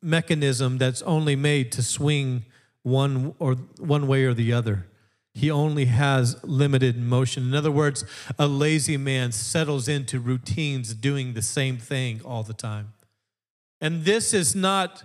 mechanism 0.02 0.78
that's 0.78 1.02
only 1.02 1.36
made 1.36 1.72
to 1.74 1.84
swing 1.84 2.46
one 2.84 3.34
or 3.40 3.56
one 3.80 4.08
way 4.08 4.24
or 4.26 4.34
the 4.34 4.54
other. 4.54 4.88
He 5.34 5.52
only 5.52 5.86
has 5.86 6.42
limited 6.44 6.98
motion. 6.98 7.44
In 7.44 7.56
other 7.56 7.72
words, 7.72 8.06
a 8.40 8.48
lazy 8.48 8.96
man 8.96 9.32
settles 9.32 9.88
into 9.88 10.20
routines 10.20 10.94
doing 10.94 11.34
the 11.34 11.42
same 11.42 11.78
thing 11.78 12.22
all 12.24 12.44
the 12.44 12.54
time. 12.54 12.94
And 13.82 14.06
this 14.06 14.34
is 14.34 14.56
not 14.56 15.04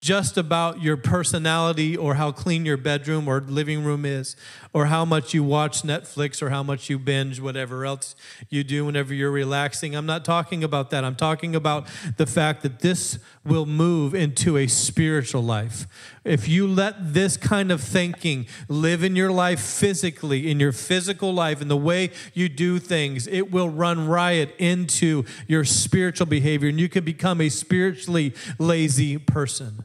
just 0.00 0.38
about 0.38 0.80
your 0.80 0.96
personality 0.96 1.96
or 1.96 2.14
how 2.14 2.30
clean 2.30 2.64
your 2.64 2.76
bedroom 2.76 3.26
or 3.26 3.40
living 3.40 3.82
room 3.82 4.04
is 4.04 4.36
or 4.72 4.86
how 4.86 5.04
much 5.04 5.34
you 5.34 5.42
watch 5.42 5.82
Netflix 5.82 6.40
or 6.40 6.50
how 6.50 6.62
much 6.62 6.88
you 6.88 6.98
binge 7.00 7.40
whatever 7.40 7.84
else 7.84 8.14
you 8.48 8.62
do 8.62 8.84
whenever 8.84 9.12
you're 9.12 9.32
relaxing. 9.32 9.96
I'm 9.96 10.06
not 10.06 10.24
talking 10.24 10.62
about 10.62 10.90
that. 10.90 11.04
I'm 11.04 11.16
talking 11.16 11.56
about 11.56 11.88
the 12.16 12.26
fact 12.26 12.62
that 12.62 12.78
this 12.78 13.18
will 13.44 13.66
move 13.66 14.14
into 14.14 14.56
a 14.56 14.68
spiritual 14.68 15.42
life. 15.42 15.86
If 16.24 16.46
you 16.46 16.68
let 16.68 17.14
this 17.14 17.36
kind 17.36 17.72
of 17.72 17.80
thinking 17.80 18.46
live 18.68 19.02
in 19.02 19.16
your 19.16 19.32
life 19.32 19.60
physically, 19.60 20.48
in 20.48 20.60
your 20.60 20.72
physical 20.72 21.32
life, 21.32 21.60
in 21.60 21.66
the 21.66 21.76
way 21.76 22.10
you 22.34 22.48
do 22.48 22.78
things, 22.78 23.26
it 23.26 23.50
will 23.50 23.68
run 23.68 24.06
riot 24.06 24.54
into 24.58 25.24
your 25.48 25.64
spiritual 25.64 26.26
behavior 26.26 26.68
and 26.68 26.78
you 26.78 26.88
can 26.88 27.04
become 27.04 27.40
a 27.40 27.48
spiritually 27.48 28.32
lazy 28.60 29.18
person. 29.18 29.84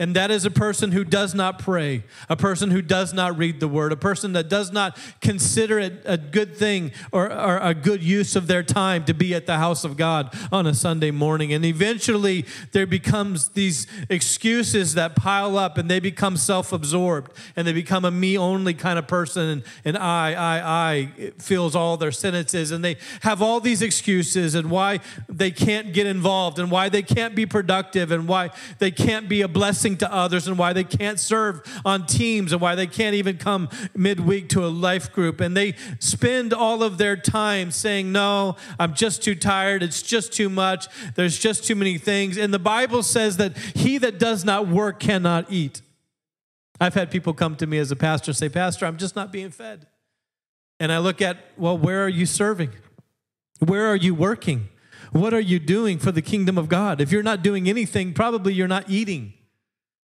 And 0.00 0.14
that 0.14 0.30
is 0.30 0.44
a 0.44 0.50
person 0.50 0.92
who 0.92 1.02
does 1.02 1.34
not 1.34 1.58
pray, 1.58 2.04
a 2.28 2.36
person 2.36 2.70
who 2.70 2.80
does 2.80 3.12
not 3.12 3.36
read 3.36 3.58
the 3.58 3.66
word, 3.66 3.90
a 3.90 3.96
person 3.96 4.32
that 4.34 4.48
does 4.48 4.70
not 4.70 4.96
consider 5.20 5.80
it 5.80 6.02
a 6.04 6.16
good 6.16 6.56
thing 6.56 6.92
or, 7.10 7.32
or, 7.32 7.58
a 7.58 7.74
good 7.74 8.00
use 8.00 8.36
of 8.36 8.46
their 8.46 8.62
time 8.62 9.04
to 9.06 9.12
be 9.12 9.34
at 9.34 9.46
the 9.46 9.56
house 9.56 9.82
of 9.82 9.96
God 9.96 10.32
on 10.52 10.68
a 10.68 10.74
Sunday 10.74 11.10
morning. 11.10 11.52
And 11.52 11.64
eventually 11.64 12.46
there 12.70 12.86
becomes 12.86 13.48
these 13.48 13.88
excuses 14.08 14.94
that 14.94 15.16
pile 15.16 15.58
up 15.58 15.76
and 15.76 15.90
they 15.90 15.98
become 15.98 16.36
self-absorbed 16.36 17.36
and 17.56 17.66
they 17.66 17.72
become 17.72 18.04
a 18.04 18.12
me 18.12 18.38
only 18.38 18.74
kind 18.74 19.00
of 19.00 19.08
person 19.08 19.42
and, 19.48 19.62
and 19.84 19.98
I, 19.98 20.32
I, 20.34 20.92
I 20.92 21.32
fills 21.38 21.74
all 21.74 21.96
their 21.96 22.12
sentences 22.12 22.70
and 22.70 22.84
they 22.84 22.98
have 23.22 23.42
all 23.42 23.58
these 23.58 23.82
excuses 23.82 24.54
and 24.54 24.70
why 24.70 25.00
they 25.28 25.50
can't 25.50 25.92
get 25.92 26.06
involved 26.06 26.60
and 26.60 26.70
why 26.70 26.88
they 26.88 27.02
can't 27.02 27.34
be 27.34 27.46
productive 27.46 28.12
and 28.12 28.28
why 28.28 28.50
they 28.78 28.92
can't 28.92 29.28
be 29.28 29.42
a 29.42 29.48
blessing 29.48 29.87
to 29.96 30.12
others 30.12 30.46
and 30.46 30.58
why 30.58 30.72
they 30.72 30.84
can't 30.84 31.18
serve 31.18 31.62
on 31.84 32.06
teams 32.06 32.52
and 32.52 32.60
why 32.60 32.74
they 32.74 32.86
can't 32.86 33.14
even 33.14 33.38
come 33.38 33.68
midweek 33.94 34.48
to 34.50 34.64
a 34.64 34.68
life 34.68 35.12
group. 35.12 35.40
And 35.40 35.56
they 35.56 35.74
spend 35.98 36.52
all 36.52 36.82
of 36.82 36.98
their 36.98 37.16
time 37.16 37.70
saying, 37.70 38.12
No, 38.12 38.56
I'm 38.78 38.94
just 38.94 39.22
too 39.22 39.34
tired. 39.34 39.82
It's 39.82 40.02
just 40.02 40.32
too 40.32 40.48
much. 40.48 40.86
There's 41.14 41.38
just 41.38 41.64
too 41.64 41.74
many 41.74 41.98
things. 41.98 42.36
And 42.36 42.52
the 42.52 42.58
Bible 42.58 43.02
says 43.02 43.38
that 43.38 43.56
he 43.56 43.98
that 43.98 44.18
does 44.18 44.44
not 44.44 44.68
work 44.68 45.00
cannot 45.00 45.50
eat. 45.50 45.82
I've 46.80 46.94
had 46.94 47.10
people 47.10 47.34
come 47.34 47.56
to 47.56 47.66
me 47.66 47.78
as 47.78 47.90
a 47.90 47.96
pastor 47.96 48.32
say, 48.32 48.48
Pastor, 48.48 48.86
I'm 48.86 48.98
just 48.98 49.16
not 49.16 49.32
being 49.32 49.50
fed. 49.50 49.86
And 50.80 50.92
I 50.92 50.98
look 50.98 51.20
at, 51.20 51.38
well, 51.56 51.76
where 51.76 52.04
are 52.04 52.08
you 52.08 52.24
serving? 52.24 52.70
Where 53.58 53.86
are 53.86 53.96
you 53.96 54.14
working? 54.14 54.68
What 55.12 55.34
are 55.34 55.40
you 55.40 55.58
doing 55.58 55.98
for 55.98 56.12
the 56.12 56.22
kingdom 56.22 56.58
of 56.58 56.68
God? 56.68 57.00
If 57.00 57.10
you're 57.10 57.22
not 57.22 57.42
doing 57.42 57.68
anything, 57.68 58.12
probably 58.12 58.52
you're 58.52 58.68
not 58.68 58.88
eating. 58.88 59.32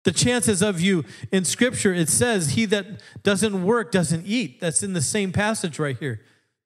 The 0.09 0.15
chances 0.15 0.63
of 0.63 0.81
you 0.81 1.05
in 1.31 1.45
scripture, 1.45 1.93
it 1.93 2.09
says, 2.09 2.53
He 2.53 2.65
that 2.65 3.03
doesn't 3.23 3.63
work 3.63 3.93
doesn't 3.93 4.25
eat. 4.27 4.59
That's 4.59 4.83
in 4.83 4.95
the 4.95 5.03
same 5.03 5.33
passage 5.33 5.79
right 5.79 5.99
here. 5.99 6.23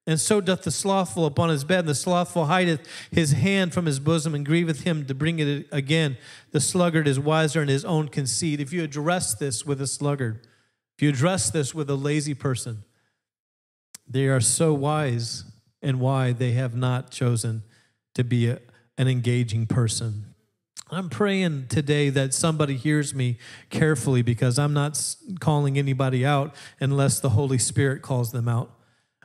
And 0.06 0.20
so 0.20 0.40
doth 0.40 0.62
the 0.62 0.70
slothful 0.70 1.26
upon 1.26 1.48
his 1.48 1.64
bed. 1.64 1.86
The 1.86 1.96
slothful 1.96 2.44
hideth 2.44 2.86
his 3.10 3.32
hand 3.32 3.74
from 3.74 3.86
his 3.86 3.98
bosom 3.98 4.32
and 4.36 4.46
grieveth 4.46 4.82
him 4.82 5.06
to 5.06 5.14
bring 5.14 5.40
it 5.40 5.66
again. 5.72 6.18
The 6.52 6.60
sluggard 6.60 7.08
is 7.08 7.18
wiser 7.18 7.60
in 7.60 7.66
his 7.66 7.84
own 7.84 8.06
conceit. 8.10 8.60
If 8.60 8.72
you 8.72 8.84
address 8.84 9.34
this 9.34 9.66
with 9.66 9.80
a 9.80 9.88
sluggard, 9.88 10.46
if 10.96 11.02
you 11.02 11.08
address 11.08 11.50
this 11.50 11.74
with 11.74 11.90
a 11.90 11.96
lazy 11.96 12.34
person, 12.34 12.84
they 14.06 14.28
are 14.28 14.40
so 14.40 14.72
wise 14.72 15.46
and 15.82 15.98
why 15.98 16.30
they 16.30 16.52
have 16.52 16.76
not 16.76 17.10
chosen 17.10 17.64
to 18.14 18.22
be 18.22 18.50
a, 18.50 18.60
an 18.96 19.08
engaging 19.08 19.66
person. 19.66 20.31
I'm 20.92 21.08
praying 21.08 21.68
today 21.68 22.10
that 22.10 22.34
somebody 22.34 22.76
hears 22.76 23.14
me 23.14 23.38
carefully 23.70 24.20
because 24.20 24.58
I'm 24.58 24.74
not 24.74 25.02
calling 25.40 25.78
anybody 25.78 26.26
out 26.26 26.54
unless 26.80 27.18
the 27.18 27.30
Holy 27.30 27.56
Spirit 27.56 28.02
calls 28.02 28.30
them 28.30 28.46
out. 28.46 28.70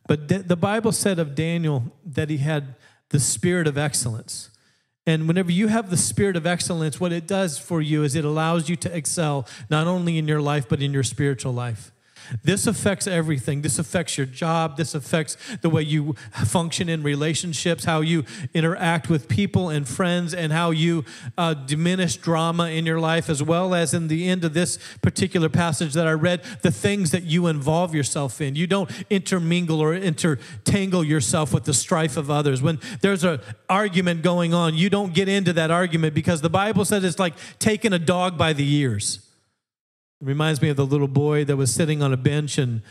But 0.08 0.30
the 0.30 0.56
Bible 0.56 0.94
said 0.94 1.20
of 1.20 1.36
Daniel 1.36 1.92
that 2.06 2.30
he 2.30 2.38
had 2.38 2.76
the 3.10 3.20
spirit 3.20 3.68
of 3.68 3.78
excellence. 3.78 4.50
And 5.06 5.28
whenever 5.28 5.52
you 5.52 5.68
have 5.68 5.90
the 5.90 5.98
spirit 5.98 6.38
of 6.38 6.46
excellence, 6.46 7.02
what 7.02 7.12
it 7.12 7.28
does 7.28 7.58
for 7.58 7.82
you 7.82 8.04
is 8.04 8.16
it 8.16 8.24
allows 8.24 8.70
you 8.70 8.78
to 8.78 8.96
excel 8.96 9.46
not 9.70 9.88
only 9.88 10.18
in 10.18 10.26
your 10.26 10.42
life, 10.42 10.70
but 10.70 10.82
in 10.82 10.94
your 10.94 11.04
spiritual 11.04 11.54
life. 11.54 11.92
This 12.44 12.68
affects 12.68 13.08
everything. 13.08 13.62
This 13.62 13.80
affects 13.80 14.18
your 14.18 14.28
job. 14.28 14.78
This 14.78 14.96
affects 14.96 15.38
the 15.62 15.70
way 15.70 15.82
you 15.82 16.16
function 16.46 16.90
in 16.90 17.04
relationships, 17.04 17.86
how 17.86 18.02
you 18.02 18.26
interact 18.54 19.10
with 19.10 19.28
people 19.28 19.70
and 19.70 19.88
friends, 19.88 20.34
and 20.34 20.52
how 20.52 20.72
you 20.72 21.06
uh, 21.38 21.54
diminish 21.54 22.18
drama 22.18 22.70
in 22.70 22.86
your 22.86 23.00
life, 23.00 23.30
as 23.30 23.42
well 23.42 23.74
as 23.74 23.94
in 23.94 24.08
the 24.08 24.28
end 24.28 24.44
of 24.44 24.54
this 24.54 24.80
particular 25.02 25.50
passage 25.50 25.94
that 25.94 26.08
I 26.08 26.14
read, 26.14 26.44
the 26.62 26.72
things 26.72 27.12
that 27.12 27.24
you 27.24 27.48
involve 27.48 27.94
yourself 27.94 28.42
in. 28.42 28.56
You 28.56 28.68
don't 28.68 28.90
intermingle 29.10 29.80
or 29.80 29.94
intertangle 29.94 31.06
yourself 31.06 31.54
with 31.54 31.66
the 31.66 31.74
strife 31.74 32.18
of 32.18 32.30
others. 32.30 32.62
When 32.62 32.80
there's 33.02 33.24
an 33.24 33.40
argument 33.70 34.22
going 34.22 34.54
on, 34.54 34.76
you 34.76 34.90
don't 34.90 35.14
get 35.14 35.28
into 35.28 35.54
that 35.54 35.72
argument 35.72 36.14
because 36.14 36.42
the 36.42 36.50
Bible 36.50 36.86
says 36.86 37.04
it's 37.04 37.20
like 37.20 37.34
taking 37.60 37.94
a 37.94 38.00
dog 38.00 38.38
by 38.38 38.54
the 38.54 38.70
ears. 38.70 39.27
It 40.22 40.26
reminds 40.26 40.62
me 40.62 40.70
of 40.70 40.78
the 40.78 40.86
little 40.86 41.08
boy 41.08 41.46
that 41.46 41.58
was 41.58 41.74
sitting 41.74 42.02
on 42.02 42.14
a 42.14 42.18
bench 42.18 42.58
and 42.58 42.82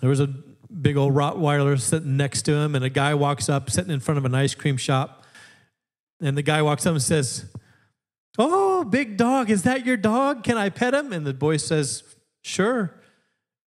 there 0.00 0.10
was 0.10 0.20
a 0.20 0.26
big 0.26 0.96
old 0.96 1.14
Rottweiler 1.14 1.80
sitting 1.80 2.16
next 2.16 2.42
to 2.42 2.52
him, 2.52 2.74
and 2.74 2.84
a 2.84 2.90
guy 2.90 3.14
walks 3.14 3.48
up, 3.48 3.70
sitting 3.70 3.90
in 3.92 4.00
front 4.00 4.18
of 4.18 4.24
an 4.24 4.34
ice 4.34 4.54
cream 4.54 4.76
shop. 4.76 5.24
And 6.20 6.36
the 6.36 6.42
guy 6.42 6.62
walks 6.62 6.86
up 6.86 6.92
and 6.92 7.02
says, 7.02 7.46
Oh, 8.38 8.84
big 8.84 9.16
dog, 9.16 9.50
is 9.50 9.62
that 9.62 9.84
your 9.86 9.96
dog? 9.96 10.44
Can 10.44 10.56
I 10.56 10.68
pet 10.68 10.94
him? 10.94 11.12
And 11.12 11.26
the 11.26 11.34
boy 11.34 11.56
says, 11.56 12.02
Sure. 12.42 12.94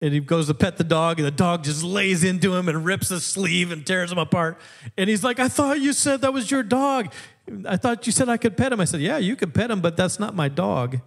And 0.02 0.14
he 0.14 0.20
goes 0.20 0.46
to 0.46 0.54
pet 0.54 0.78
the 0.78 0.84
dog, 0.84 1.18
and 1.18 1.26
the 1.26 1.32
dog 1.32 1.64
just 1.64 1.82
lays 1.82 2.24
into 2.24 2.54
him 2.54 2.68
and 2.68 2.84
rips 2.84 3.10
his 3.10 3.24
sleeve 3.24 3.70
and 3.70 3.86
tears 3.86 4.10
him 4.10 4.18
apart. 4.18 4.58
And 4.96 5.10
he's 5.10 5.22
like, 5.22 5.38
I 5.38 5.48
thought 5.48 5.80
you 5.80 5.92
said 5.92 6.22
that 6.22 6.32
was 6.32 6.50
your 6.50 6.62
dog. 6.62 7.12
I 7.66 7.76
thought 7.76 8.06
you 8.06 8.12
said 8.12 8.28
I 8.28 8.38
could 8.38 8.56
pet 8.56 8.72
him. 8.72 8.80
I 8.80 8.84
said, 8.84 9.00
Yeah, 9.00 9.18
you 9.18 9.36
could 9.36 9.52
pet 9.52 9.70
him, 9.70 9.80
but 9.80 9.96
that's 9.96 10.18
not 10.18 10.34
my 10.34 10.48
dog. 10.48 11.00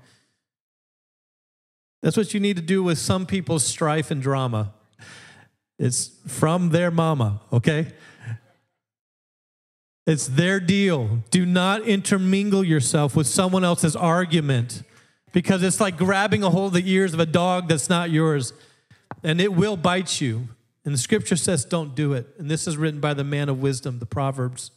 That's 2.03 2.17
what 2.17 2.33
you 2.33 2.41
need 2.41 2.57
to 2.57 2.61
do 2.61 2.83
with 2.83 2.99
some 2.99 3.25
people's 3.25 3.63
strife 3.63 4.11
and 4.11 4.21
drama. 4.21 4.73
It's 5.79 6.11
from 6.27 6.69
their 6.69 6.91
mama, 6.91 7.39
okay? 7.51 7.93
It's 10.05 10.27
their 10.27 10.59
deal. 10.59 11.23
Do 11.31 11.45
not 11.45 11.83
intermingle 11.83 12.61
yourself 12.61 13.15
with 13.15 13.25
someone 13.25 13.63
else's 13.63 13.95
argument 13.95 14.83
because 15.31 15.63
it's 15.63 15.79
like 15.79 15.97
grabbing 15.97 16.43
a 16.43 16.49
hold 16.49 16.75
of 16.75 16.83
the 16.83 16.91
ears 16.91 17.13
of 17.13 17.21
a 17.21 17.25
dog 17.25 17.69
that's 17.69 17.89
not 17.89 18.11
yours 18.11 18.51
and 19.23 19.39
it 19.39 19.53
will 19.53 19.77
bite 19.77 20.19
you. 20.19 20.49
And 20.83 20.93
the 20.93 20.97
scripture 20.97 21.37
says, 21.37 21.63
don't 21.63 21.95
do 21.95 22.11
it. 22.11 22.27
And 22.37 22.51
this 22.51 22.67
is 22.67 22.75
written 22.75 22.99
by 22.99 23.13
the 23.13 23.23
man 23.23 23.47
of 23.47 23.61
wisdom, 23.61 23.99
the 23.99 24.05
Proverbs. 24.05 24.71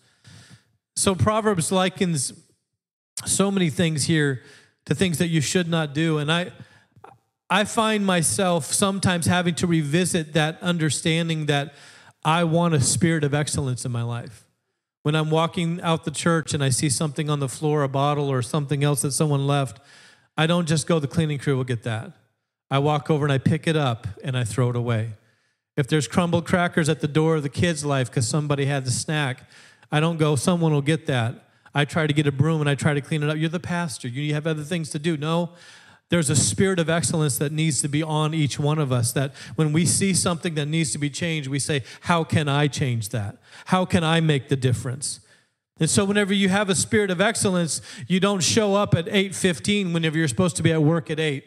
So, 0.95 1.17
Proverbs 1.17 1.73
likens 1.73 2.33
so 3.25 3.51
many 3.51 3.69
things 3.69 4.05
here 4.05 4.43
to 4.85 4.95
things 4.95 5.19
that 5.19 5.27
you 5.27 5.41
should 5.41 5.69
not 5.69 5.93
do. 5.93 6.19
And 6.19 6.31
I, 6.31 6.53
I 7.49 7.65
find 7.65 8.05
myself 8.05 8.73
sometimes 8.73 9.27
having 9.27 9.55
to 9.57 9.67
revisit 9.67 10.33
that 10.33 10.61
understanding 10.63 11.47
that 11.47 11.75
I 12.25 12.45
want 12.45 12.75
a 12.75 12.81
spirit 12.81 13.23
of 13.23 13.35
excellence 13.35 13.85
in 13.85 13.93
my 13.93 14.03
life. 14.03 14.45
When 15.03 15.15
I'm 15.15 15.31
walking 15.31 15.81
out 15.81 16.05
the 16.05 16.11
church 16.11 16.55
and 16.55 16.65
I 16.65 16.71
see 16.71 16.89
something 16.89 17.31
on 17.31 17.39
the 17.39 17.49
floor, 17.49 17.85
a 17.85 17.89
bottle 17.89 18.29
or 18.29 18.43
something 18.43 18.83
else 18.83 19.03
that 19.03 19.13
someone 19.13 19.47
left, 19.47 19.79
I 20.37 20.49
don't 20.49 20.67
just 20.67 20.89
go, 20.89 20.99
the 20.99 21.07
cleaning 21.07 21.39
crew 21.39 21.57
will 21.57 21.65
get 21.65 21.85
that. 21.85 22.13
I 22.69 22.81
walk 22.81 23.09
over 23.11 23.25
and 23.25 23.33
I 23.33 23.39
pick 23.39 23.69
it 23.69 23.77
up 23.77 24.09
and 24.25 24.37
I 24.37 24.43
throw 24.43 24.71
it 24.71 24.77
away. 24.77 25.13
If 25.77 25.87
there's 25.87 26.09
crumbled 26.09 26.47
crackers 26.47 26.89
at 26.89 27.01
the 27.01 27.07
door 27.07 27.37
of 27.37 27.45
the 27.45 27.49
kid's 27.49 27.85
life 27.85 28.11
because 28.11 28.27
somebody 28.27 28.65
had 28.65 28.85
the 28.85 28.91
snack, 28.91 29.49
I 29.93 30.01
don't 30.01 30.17
go, 30.17 30.35
someone 30.35 30.73
will 30.73 30.83
get 30.83 31.07
that. 31.07 31.45
I 31.73 31.85
try 31.85 32.09
to 32.09 32.13
get 32.13 32.27
a 32.27 32.33
broom 32.33 32.61
and 32.61 32.69
I 32.69 32.75
try 32.75 32.95
to 32.95 33.01
clean 33.01 33.23
it 33.23 33.29
up. 33.29 33.37
You're 33.37 33.51
the 33.51 33.61
pastor. 33.61 34.09
You 34.09 34.35
have 34.35 34.47
other 34.47 34.65
things 34.65 34.91
to 34.91 34.99
do. 34.99 35.17
No, 35.17 35.51
there's 36.09 36.31
a 36.31 36.37
spirit 36.37 36.79
of 36.79 36.89
excellence 36.89 37.37
that 37.39 37.53
needs 37.53 37.81
to 37.83 37.89
be 37.89 38.03
on 38.03 38.33
each 38.33 38.59
one 38.59 38.79
of 38.79 38.93
us. 38.93 39.13
That 39.13 39.35
when 39.57 39.73
we 39.73 39.85
see 39.85 40.15
something 40.15 40.55
that 40.55 40.67
needs 40.67 40.93
to 40.93 40.99
be 40.99 41.11
changed, 41.11 41.49
we 41.49 41.59
say, 41.59 41.83
How 42.03 42.23
can 42.23 42.49
I 42.49 42.69
change 42.69 43.09
that? 43.09 43.39
How 43.67 43.85
can 43.85 44.05
I 44.05 44.21
make 44.21 44.49
the 44.49 44.57
difference? 44.57 45.21
And 45.79 45.91
so 45.91 46.05
whenever 46.05 46.33
you 46.33 46.49
have 46.49 46.71
a 46.71 46.75
spirit 46.75 47.11
of 47.11 47.21
excellence, 47.21 47.83
you 48.07 48.21
don't 48.21 48.43
show 48.43 48.75
up 48.75 48.95
at 48.95 49.07
8:15 49.07 49.93
whenever 49.93 50.17
you're 50.17 50.29
supposed 50.29 50.57
to 50.57 50.63
be 50.63 50.73
at 50.73 50.83
work 50.83 51.11
at 51.11 51.21
8. 51.21 51.45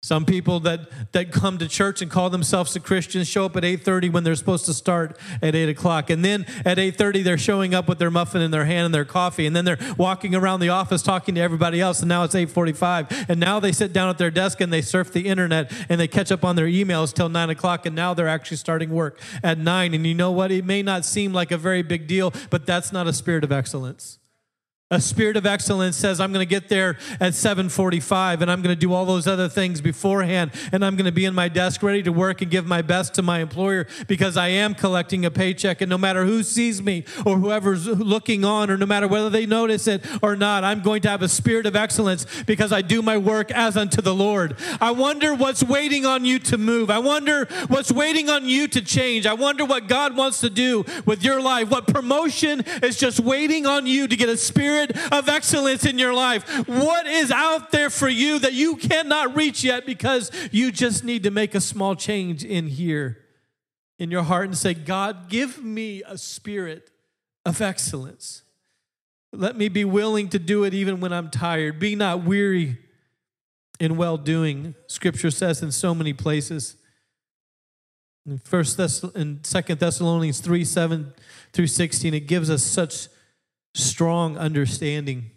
Some 0.00 0.24
people 0.24 0.60
that, 0.60 1.12
that 1.12 1.32
come 1.32 1.58
to 1.58 1.66
church 1.66 2.00
and 2.02 2.08
call 2.08 2.30
themselves 2.30 2.76
a 2.76 2.80
Christian 2.80 3.24
show 3.24 3.46
up 3.46 3.56
at 3.56 3.64
8.30 3.64 4.12
when 4.12 4.22
they're 4.22 4.36
supposed 4.36 4.64
to 4.66 4.72
start 4.72 5.18
at 5.42 5.56
8 5.56 5.68
o'clock. 5.70 6.08
And 6.08 6.24
then 6.24 6.46
at 6.64 6.78
8.30, 6.78 7.24
they're 7.24 7.36
showing 7.36 7.74
up 7.74 7.88
with 7.88 7.98
their 7.98 8.10
muffin 8.10 8.40
in 8.40 8.52
their 8.52 8.64
hand 8.64 8.84
and 8.84 8.94
their 8.94 9.04
coffee. 9.04 9.44
And 9.44 9.56
then 9.56 9.64
they're 9.64 9.78
walking 9.96 10.36
around 10.36 10.60
the 10.60 10.68
office 10.68 11.02
talking 11.02 11.34
to 11.34 11.40
everybody 11.40 11.80
else. 11.80 11.98
And 11.98 12.08
now 12.08 12.22
it's 12.22 12.36
8.45. 12.36 13.28
And 13.28 13.40
now 13.40 13.58
they 13.58 13.72
sit 13.72 13.92
down 13.92 14.08
at 14.08 14.18
their 14.18 14.30
desk 14.30 14.60
and 14.60 14.72
they 14.72 14.82
surf 14.82 15.12
the 15.12 15.26
internet 15.26 15.72
and 15.88 16.00
they 16.00 16.06
catch 16.06 16.30
up 16.30 16.44
on 16.44 16.54
their 16.54 16.66
emails 16.66 17.12
till 17.12 17.28
9 17.28 17.50
o'clock. 17.50 17.84
And 17.84 17.96
now 17.96 18.14
they're 18.14 18.28
actually 18.28 18.58
starting 18.58 18.90
work 18.90 19.20
at 19.42 19.58
9. 19.58 19.94
And 19.94 20.06
you 20.06 20.14
know 20.14 20.30
what? 20.30 20.52
It 20.52 20.64
may 20.64 20.80
not 20.80 21.04
seem 21.04 21.32
like 21.32 21.50
a 21.50 21.58
very 21.58 21.82
big 21.82 22.06
deal, 22.06 22.32
but 22.50 22.66
that's 22.66 22.92
not 22.92 23.08
a 23.08 23.12
spirit 23.12 23.42
of 23.42 23.50
excellence. 23.50 24.17
A 24.90 25.02
spirit 25.02 25.36
of 25.36 25.44
excellence 25.44 25.96
says, 25.96 26.18
I'm 26.18 26.32
going 26.32 26.40
to 26.40 26.48
get 26.48 26.70
there 26.70 26.96
at 27.20 27.34
745 27.34 28.40
and 28.40 28.50
I'm 28.50 28.62
going 28.62 28.74
to 28.74 28.80
do 28.80 28.94
all 28.94 29.04
those 29.04 29.26
other 29.26 29.46
things 29.46 29.82
beforehand 29.82 30.50
and 30.72 30.82
I'm 30.82 30.96
going 30.96 31.04
to 31.04 31.12
be 31.12 31.26
in 31.26 31.34
my 31.34 31.48
desk 31.48 31.82
ready 31.82 32.02
to 32.04 32.10
work 32.10 32.40
and 32.40 32.50
give 32.50 32.66
my 32.66 32.80
best 32.80 33.12
to 33.16 33.22
my 33.22 33.40
employer 33.40 33.86
because 34.06 34.38
I 34.38 34.48
am 34.48 34.74
collecting 34.74 35.26
a 35.26 35.30
paycheck 35.30 35.82
and 35.82 35.90
no 35.90 35.98
matter 35.98 36.24
who 36.24 36.42
sees 36.42 36.80
me 36.80 37.04
or 37.26 37.36
whoever's 37.36 37.86
looking 37.86 38.46
on 38.46 38.70
or 38.70 38.78
no 38.78 38.86
matter 38.86 39.06
whether 39.06 39.28
they 39.28 39.44
notice 39.44 39.86
it 39.86 40.02
or 40.22 40.36
not, 40.36 40.64
I'm 40.64 40.80
going 40.80 41.02
to 41.02 41.10
have 41.10 41.20
a 41.20 41.28
spirit 41.28 41.66
of 41.66 41.76
excellence 41.76 42.24
because 42.46 42.72
I 42.72 42.80
do 42.80 43.02
my 43.02 43.18
work 43.18 43.50
as 43.50 43.76
unto 43.76 44.00
the 44.00 44.14
Lord. 44.14 44.56
I 44.80 44.92
wonder 44.92 45.34
what's 45.34 45.62
waiting 45.62 46.06
on 46.06 46.24
you 46.24 46.38
to 46.38 46.56
move. 46.56 46.88
I 46.88 46.98
wonder 46.98 47.46
what's 47.66 47.92
waiting 47.92 48.30
on 48.30 48.48
you 48.48 48.66
to 48.68 48.80
change. 48.80 49.26
I 49.26 49.34
wonder 49.34 49.66
what 49.66 49.86
God 49.86 50.16
wants 50.16 50.40
to 50.40 50.48
do 50.48 50.86
with 51.04 51.22
your 51.22 51.42
life. 51.42 51.68
What 51.68 51.88
promotion 51.88 52.62
is 52.82 52.96
just 52.96 53.20
waiting 53.20 53.66
on 53.66 53.86
you 53.86 54.08
to 54.08 54.16
get 54.16 54.30
a 54.30 54.36
spirit 54.38 54.77
spirit 54.78 55.12
of 55.12 55.28
excellence 55.28 55.84
in 55.84 55.98
your 55.98 56.14
life? 56.14 56.68
What 56.68 57.06
is 57.06 57.30
out 57.30 57.70
there 57.70 57.90
for 57.90 58.08
you 58.08 58.38
that 58.38 58.52
you 58.52 58.76
cannot 58.76 59.34
reach 59.34 59.64
yet 59.64 59.86
because 59.86 60.30
you 60.52 60.70
just 60.72 61.04
need 61.04 61.22
to 61.24 61.30
make 61.30 61.54
a 61.54 61.60
small 61.60 61.96
change 61.96 62.44
in 62.44 62.66
here 62.66 63.18
in 63.98 64.10
your 64.10 64.22
heart 64.22 64.46
and 64.46 64.56
say, 64.56 64.74
God, 64.74 65.28
give 65.28 65.62
me 65.62 66.02
a 66.06 66.16
spirit 66.16 66.90
of 67.44 67.60
excellence. 67.60 68.42
Let 69.32 69.56
me 69.56 69.68
be 69.68 69.84
willing 69.84 70.28
to 70.30 70.38
do 70.38 70.64
it 70.64 70.72
even 70.72 71.00
when 71.00 71.12
I'm 71.12 71.30
tired. 71.30 71.78
Be 71.78 71.94
not 71.94 72.22
weary 72.22 72.78
in 73.80 73.96
well 73.96 74.16
doing. 74.16 74.74
Scripture 74.86 75.30
says 75.30 75.62
in 75.62 75.72
so 75.72 75.94
many 75.94 76.12
places. 76.12 76.76
In 78.26 78.38
First 78.38 78.76
Thess- 78.76 79.02
and 79.02 79.44
Second 79.44 79.80
Thessalonians 79.80 80.40
3 80.40 80.64
7 80.64 81.12
through 81.52 81.66
16, 81.66 82.14
it 82.14 82.20
gives 82.20 82.50
us 82.50 82.62
such 82.62 83.08
strong 83.74 84.36
understanding. 84.36 85.30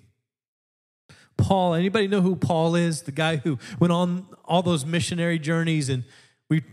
Paul, 1.38 1.74
anybody 1.74 2.08
know 2.08 2.22
who 2.22 2.36
Paul 2.36 2.76
is? 2.76 3.02
The 3.04 3.12
guy 3.12 3.38
who 3.38 3.58
went 3.80 3.92
on 3.92 4.28
all 4.46 4.62
those 4.62 4.86
missionary 4.86 5.40
journeys 5.40 5.90
and 5.90 6.04
we 6.50 6.64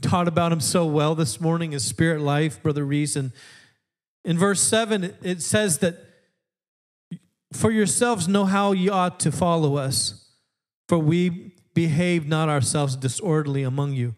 taught 0.00 0.28
about 0.28 0.52
him 0.52 0.60
so 0.60 0.86
well 0.86 1.14
this 1.14 1.40
morning, 1.40 1.72
his 1.72 1.84
spirit 1.84 2.20
life, 2.20 2.62
Brother 2.62 2.84
Reese. 2.84 3.16
In 3.16 3.32
verse 4.24 4.60
7, 4.60 5.14
it 5.22 5.42
says 5.42 5.78
that 5.78 5.98
for 7.52 7.70
yourselves 7.70 8.26
know 8.26 8.46
how 8.46 8.72
ye 8.72 8.88
ought 8.88 9.20
to 9.20 9.30
follow 9.30 9.76
us, 9.76 10.30
for 10.88 10.98
we 10.98 11.52
behave 11.74 12.26
not 12.26 12.48
ourselves 12.48 12.96
disorderly 12.96 13.62
among 13.62 13.92
you. 13.92 14.14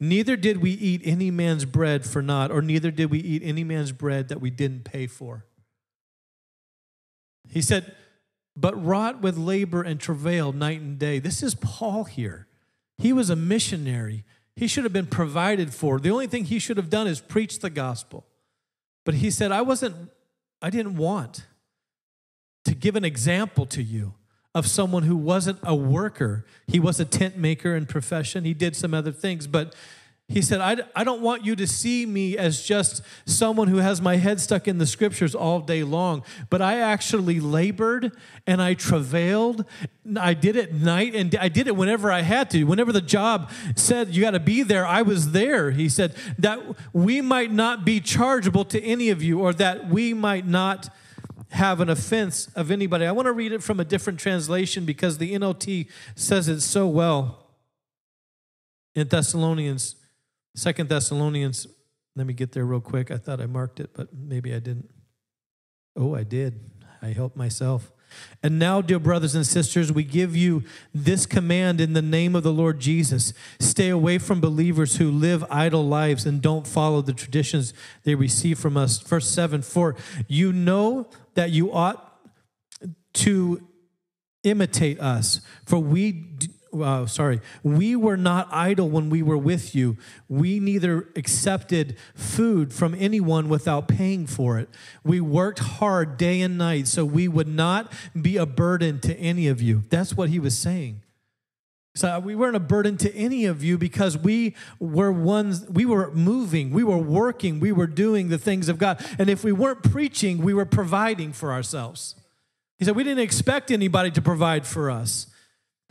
Neither 0.00 0.36
did 0.36 0.58
we 0.58 0.72
eat 0.72 1.00
any 1.04 1.30
man's 1.30 1.64
bread 1.64 2.04
for 2.04 2.22
naught, 2.22 2.50
or 2.50 2.62
neither 2.62 2.90
did 2.90 3.10
we 3.10 3.20
eat 3.20 3.42
any 3.44 3.62
man's 3.62 3.92
bread 3.92 4.28
that 4.28 4.40
we 4.40 4.50
didn't 4.50 4.84
pay 4.84 5.06
for. 5.06 5.44
He 7.52 7.60
said, 7.60 7.94
but 8.56 8.82
wrought 8.82 9.20
with 9.20 9.36
labor 9.36 9.82
and 9.82 10.00
travail 10.00 10.52
night 10.52 10.80
and 10.80 10.98
day. 10.98 11.18
This 11.18 11.42
is 11.42 11.54
Paul 11.54 12.04
here. 12.04 12.46
He 12.96 13.12
was 13.12 13.28
a 13.28 13.36
missionary. 13.36 14.24
He 14.56 14.66
should 14.66 14.84
have 14.84 14.92
been 14.92 15.06
provided 15.06 15.74
for. 15.74 16.00
The 16.00 16.10
only 16.10 16.26
thing 16.26 16.46
he 16.46 16.58
should 16.58 16.78
have 16.78 16.88
done 16.88 17.06
is 17.06 17.20
preach 17.20 17.58
the 17.58 17.68
gospel. 17.68 18.26
But 19.04 19.14
he 19.14 19.30
said, 19.30 19.52
I 19.52 19.60
wasn't, 19.60 20.10
I 20.62 20.70
didn't 20.70 20.96
want 20.96 21.46
to 22.64 22.74
give 22.74 22.96
an 22.96 23.04
example 23.04 23.66
to 23.66 23.82
you 23.82 24.14
of 24.54 24.66
someone 24.66 25.02
who 25.02 25.16
wasn't 25.16 25.58
a 25.62 25.74
worker. 25.74 26.46
He 26.66 26.80
was 26.80 27.00
a 27.00 27.04
tent 27.04 27.36
maker 27.36 27.74
in 27.74 27.84
profession. 27.84 28.44
He 28.44 28.54
did 28.54 28.76
some 28.76 28.94
other 28.94 29.12
things, 29.12 29.46
but 29.46 29.74
he 30.32 30.40
said, 30.40 30.62
I, 30.62 30.78
I 30.96 31.04
don't 31.04 31.20
want 31.20 31.44
you 31.44 31.54
to 31.56 31.66
see 31.66 32.06
me 32.06 32.38
as 32.38 32.62
just 32.62 33.02
someone 33.26 33.68
who 33.68 33.76
has 33.76 34.00
my 34.00 34.16
head 34.16 34.40
stuck 34.40 34.66
in 34.66 34.78
the 34.78 34.86
scriptures 34.86 35.34
all 35.34 35.60
day 35.60 35.82
long, 35.82 36.24
but 36.48 36.62
I 36.62 36.78
actually 36.78 37.38
labored 37.38 38.16
and 38.46 38.62
I 38.62 38.72
travailed. 38.72 39.66
I 40.18 40.32
did 40.32 40.56
it 40.56 40.72
night 40.72 41.14
and 41.14 41.36
I 41.36 41.50
did 41.50 41.66
it 41.66 41.76
whenever 41.76 42.10
I 42.10 42.22
had 42.22 42.48
to. 42.52 42.64
Whenever 42.64 42.92
the 42.92 43.02
job 43.02 43.50
said 43.76 44.08
you 44.08 44.22
got 44.22 44.30
to 44.30 44.40
be 44.40 44.62
there, 44.62 44.86
I 44.86 45.02
was 45.02 45.32
there. 45.32 45.70
He 45.70 45.90
said 45.90 46.14
that 46.38 46.60
we 46.94 47.20
might 47.20 47.52
not 47.52 47.84
be 47.84 48.00
chargeable 48.00 48.64
to 48.66 48.82
any 48.82 49.10
of 49.10 49.22
you 49.22 49.40
or 49.40 49.52
that 49.52 49.88
we 49.88 50.14
might 50.14 50.46
not 50.46 50.88
have 51.50 51.80
an 51.80 51.90
offense 51.90 52.48
of 52.56 52.70
anybody. 52.70 53.04
I 53.04 53.12
want 53.12 53.26
to 53.26 53.32
read 53.32 53.52
it 53.52 53.62
from 53.62 53.78
a 53.80 53.84
different 53.84 54.18
translation 54.18 54.86
because 54.86 55.18
the 55.18 55.34
NLT 55.34 55.88
says 56.14 56.48
it 56.48 56.62
so 56.62 56.88
well 56.88 57.50
in 58.94 59.08
Thessalonians 59.08 59.96
Second 60.54 60.88
Thessalonians, 60.88 61.66
let 62.14 62.26
me 62.26 62.34
get 62.34 62.52
there 62.52 62.64
real 62.64 62.80
quick. 62.80 63.10
I 63.10 63.16
thought 63.16 63.40
I 63.40 63.46
marked 63.46 63.80
it, 63.80 63.90
but 63.94 64.08
maybe 64.12 64.54
I 64.54 64.58
didn't. 64.58 64.90
Oh, 65.96 66.14
I 66.14 66.24
did. 66.24 66.60
I 67.00 67.08
helped 67.08 67.36
myself. 67.36 67.90
And 68.42 68.58
now, 68.58 68.80
dear 68.80 68.98
brothers 68.98 69.34
and 69.34 69.46
sisters, 69.46 69.90
we 69.90 70.04
give 70.04 70.36
you 70.36 70.64
this 70.94 71.26
command 71.26 71.80
in 71.80 71.94
the 71.94 72.02
name 72.02 72.34
of 72.36 72.42
the 72.42 72.52
Lord 72.52 72.80
Jesus. 72.80 73.32
Stay 73.58 73.88
away 73.88 74.18
from 74.18 74.40
believers 74.40 74.96
who 74.96 75.10
live 75.10 75.44
idle 75.50 75.86
lives 75.86 76.26
and 76.26 76.42
don't 76.42 76.66
follow 76.66 77.00
the 77.00 77.12
traditions 77.14 77.72
they 78.04 78.14
receive 78.14 78.58
from 78.58 78.76
us. 78.76 78.98
Verse 78.98 79.28
7 79.28 79.62
For 79.62 79.96
you 80.28 80.52
know 80.52 81.08
that 81.34 81.50
you 81.50 81.72
ought 81.72 82.20
to 83.14 83.66
imitate 84.42 85.00
us, 85.00 85.40
for 85.64 85.78
we 85.78 86.36
uh, 86.72 87.06
sorry, 87.06 87.40
we 87.62 87.96
were 87.96 88.16
not 88.16 88.48
idle 88.50 88.88
when 88.88 89.10
we 89.10 89.22
were 89.22 89.36
with 89.36 89.74
you. 89.74 89.96
We 90.28 90.60
neither 90.60 91.08
accepted 91.16 91.96
food 92.14 92.72
from 92.72 92.94
anyone 92.98 93.48
without 93.48 93.88
paying 93.88 94.26
for 94.26 94.58
it. 94.58 94.68
We 95.04 95.20
worked 95.20 95.58
hard 95.58 96.16
day 96.16 96.40
and 96.40 96.56
night 96.56 96.88
so 96.88 97.04
we 97.04 97.28
would 97.28 97.48
not 97.48 97.92
be 98.20 98.36
a 98.36 98.46
burden 98.46 99.00
to 99.00 99.16
any 99.16 99.48
of 99.48 99.60
you. 99.60 99.82
That's 99.90 100.16
what 100.16 100.30
he 100.30 100.38
was 100.38 100.56
saying. 100.56 101.02
So 101.94 102.18
we 102.20 102.34
weren't 102.34 102.56
a 102.56 102.60
burden 102.60 102.96
to 102.98 103.14
any 103.14 103.44
of 103.44 103.62
you 103.62 103.76
because 103.76 104.16
we 104.16 104.54
were 104.80 105.12
ones, 105.12 105.68
we 105.68 105.84
were 105.84 106.10
moving, 106.12 106.70
we 106.70 106.84
were 106.84 106.96
working, 106.96 107.60
we 107.60 107.70
were 107.70 107.86
doing 107.86 108.28
the 108.28 108.38
things 108.38 108.70
of 108.70 108.78
God. 108.78 109.04
And 109.18 109.28
if 109.28 109.44
we 109.44 109.52
weren't 109.52 109.82
preaching, 109.82 110.38
we 110.38 110.54
were 110.54 110.64
providing 110.64 111.34
for 111.34 111.52
ourselves. 111.52 112.14
He 112.78 112.86
said, 112.86 112.96
We 112.96 113.04
didn't 113.04 113.22
expect 113.22 113.70
anybody 113.70 114.10
to 114.12 114.22
provide 114.22 114.66
for 114.66 114.90
us 114.90 115.26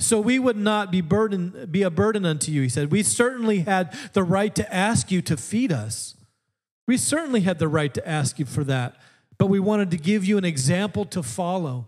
so 0.01 0.19
we 0.19 0.39
would 0.39 0.57
not 0.57 0.91
be 0.91 1.01
burden 1.01 1.67
be 1.69 1.83
a 1.83 1.89
burden 1.89 2.25
unto 2.25 2.51
you 2.51 2.63
he 2.63 2.69
said. 2.69 2.91
We 2.91 3.03
certainly 3.03 3.59
had 3.59 3.95
the 4.13 4.23
right 4.23 4.53
to 4.55 4.73
ask 4.73 5.11
you 5.11 5.21
to 5.23 5.37
feed 5.37 5.71
us. 5.71 6.15
We 6.87 6.97
certainly 6.97 7.41
had 7.41 7.59
the 7.59 7.67
right 7.67 7.93
to 7.93 8.07
ask 8.07 8.39
you 8.39 8.45
for 8.45 8.63
that 8.65 8.97
but 9.41 9.47
we 9.47 9.59
wanted 9.59 9.89
to 9.89 9.97
give 9.97 10.23
you 10.23 10.37
an 10.37 10.45
example 10.45 11.03
to 11.03 11.23
follow. 11.23 11.87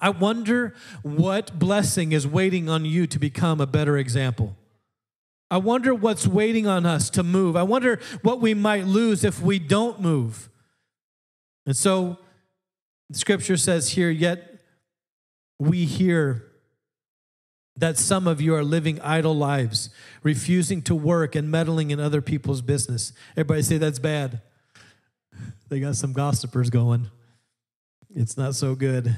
I 0.00 0.10
wonder 0.10 0.72
what 1.02 1.58
blessing 1.58 2.12
is 2.12 2.28
waiting 2.28 2.68
on 2.68 2.84
you 2.84 3.08
to 3.08 3.18
become 3.18 3.60
a 3.60 3.66
better 3.66 3.98
example. 3.98 4.56
I 5.50 5.56
wonder 5.56 5.92
what's 5.92 6.28
waiting 6.28 6.68
on 6.68 6.86
us 6.86 7.10
to 7.10 7.24
move. 7.24 7.56
I 7.56 7.64
wonder 7.64 7.98
what 8.22 8.40
we 8.40 8.54
might 8.54 8.86
lose 8.86 9.24
if 9.24 9.42
we 9.42 9.58
don't 9.58 10.00
move. 10.00 10.48
And 11.66 11.76
so 11.76 12.18
scripture 13.10 13.56
says 13.56 13.90
here 13.90 14.10
yet 14.10 14.60
we 15.58 15.86
hear 15.86 16.45
that 17.76 17.98
some 17.98 18.26
of 18.26 18.40
you 18.40 18.54
are 18.54 18.64
living 18.64 19.00
idle 19.00 19.34
lives, 19.34 19.90
refusing 20.22 20.82
to 20.82 20.94
work 20.94 21.34
and 21.34 21.50
meddling 21.50 21.90
in 21.90 22.00
other 22.00 22.22
people's 22.22 22.62
business. 22.62 23.12
Everybody 23.32 23.62
say 23.62 23.78
that's 23.78 23.98
bad. 23.98 24.40
They 25.68 25.80
got 25.80 25.96
some 25.96 26.12
gossipers 26.12 26.70
going. 26.70 27.10
It's 28.14 28.36
not 28.36 28.54
so 28.54 28.74
good. 28.74 29.14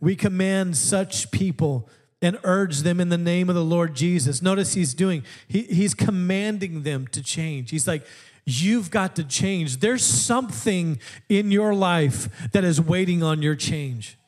We 0.00 0.14
command 0.14 0.76
such 0.76 1.30
people 1.30 1.88
and 2.20 2.38
urge 2.44 2.78
them 2.78 3.00
in 3.00 3.08
the 3.08 3.18
name 3.18 3.48
of 3.48 3.56
the 3.56 3.64
Lord 3.64 3.94
Jesus. 3.94 4.40
Notice 4.40 4.74
he's 4.74 4.94
doing, 4.94 5.24
he, 5.48 5.62
he's 5.62 5.92
commanding 5.92 6.82
them 6.82 7.08
to 7.08 7.22
change. 7.22 7.70
He's 7.70 7.88
like, 7.88 8.06
You've 8.44 8.90
got 8.90 9.14
to 9.16 9.24
change. 9.24 9.78
There's 9.78 10.04
something 10.04 10.98
in 11.28 11.52
your 11.52 11.74
life 11.74 12.50
that 12.50 12.64
is 12.64 12.80
waiting 12.80 13.22
on 13.22 13.40
your 13.40 13.54
change. 13.54 14.18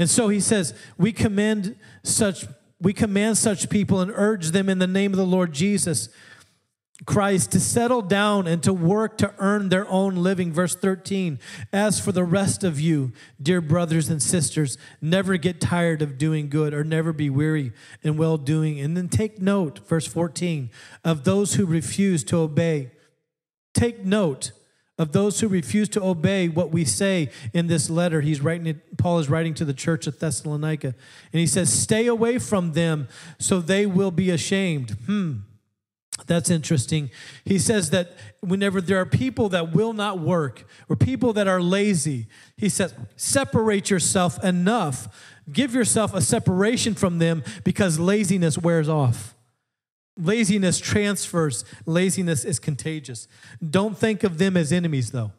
And 0.00 0.10
so 0.10 0.28
he 0.28 0.40
says, 0.40 0.74
We 0.98 1.12
commend 1.12 1.76
such 2.02 2.46
we 2.80 2.92
command 2.92 3.38
such 3.38 3.70
people 3.70 4.00
and 4.00 4.12
urge 4.14 4.50
them 4.50 4.68
in 4.68 4.78
the 4.78 4.86
name 4.86 5.12
of 5.12 5.16
the 5.16 5.26
Lord 5.26 5.52
Jesus. 5.52 6.08
Christ 7.04 7.52
to 7.52 7.60
settle 7.60 8.00
down 8.00 8.46
and 8.46 8.62
to 8.62 8.72
work 8.72 9.18
to 9.18 9.34
earn 9.38 9.68
their 9.68 9.86
own 9.88 10.16
living. 10.16 10.50
Verse 10.50 10.74
13 10.74 11.38
As 11.70 12.00
for 12.00 12.10
the 12.10 12.24
rest 12.24 12.64
of 12.64 12.80
you, 12.80 13.12
dear 13.40 13.60
brothers 13.60 14.08
and 14.08 14.22
sisters, 14.22 14.78
never 15.02 15.36
get 15.36 15.60
tired 15.60 16.00
of 16.00 16.16
doing 16.16 16.48
good 16.48 16.72
or 16.72 16.84
never 16.84 17.12
be 17.12 17.28
weary 17.28 17.72
in 18.02 18.16
well 18.16 18.38
doing. 18.38 18.80
And 18.80 18.96
then 18.96 19.10
take 19.10 19.42
note, 19.42 19.86
verse 19.86 20.06
14, 20.06 20.70
of 21.04 21.24
those 21.24 21.54
who 21.54 21.66
refuse 21.66 22.24
to 22.24 22.38
obey. 22.38 22.92
Take 23.74 24.02
note 24.02 24.52
of 24.98 25.12
those 25.12 25.40
who 25.40 25.48
refuse 25.48 25.88
to 25.90 26.02
obey 26.02 26.48
what 26.48 26.70
we 26.70 26.84
say 26.84 27.30
in 27.52 27.66
this 27.66 27.90
letter. 27.90 28.20
He's 28.22 28.40
writing 28.40 28.66
it, 28.66 28.96
Paul 28.96 29.18
is 29.18 29.28
writing 29.28 29.54
to 29.54 29.64
the 29.64 29.74
church 29.74 30.06
of 30.06 30.18
Thessalonica. 30.18 30.94
And 31.32 31.40
he 31.40 31.46
says, 31.46 31.72
Stay 31.72 32.06
away 32.06 32.38
from 32.38 32.72
them 32.72 33.08
so 33.38 33.60
they 33.60 33.86
will 33.86 34.10
be 34.10 34.30
ashamed. 34.30 34.92
Hmm. 35.06 35.34
That's 36.26 36.48
interesting. 36.48 37.10
He 37.44 37.58
says 37.58 37.90
that 37.90 38.16
whenever 38.40 38.80
there 38.80 38.98
are 38.98 39.06
people 39.06 39.50
that 39.50 39.74
will 39.74 39.92
not 39.92 40.18
work 40.18 40.64
or 40.88 40.96
people 40.96 41.34
that 41.34 41.46
are 41.46 41.60
lazy, 41.60 42.26
he 42.56 42.70
says, 42.70 42.94
separate 43.16 43.90
yourself 43.90 44.42
enough. 44.42 45.08
Give 45.52 45.74
yourself 45.74 46.14
a 46.14 46.22
separation 46.22 46.94
from 46.94 47.18
them 47.18 47.44
because 47.64 47.98
laziness 47.98 48.56
wears 48.56 48.88
off. 48.88 49.35
Laziness 50.18 50.78
transfers, 50.78 51.64
laziness 51.84 52.44
is 52.44 52.58
contagious. 52.58 53.28
Don't 53.68 53.96
think 53.96 54.24
of 54.24 54.38
them 54.38 54.56
as 54.56 54.72
enemies, 54.72 55.10
though. 55.10 55.32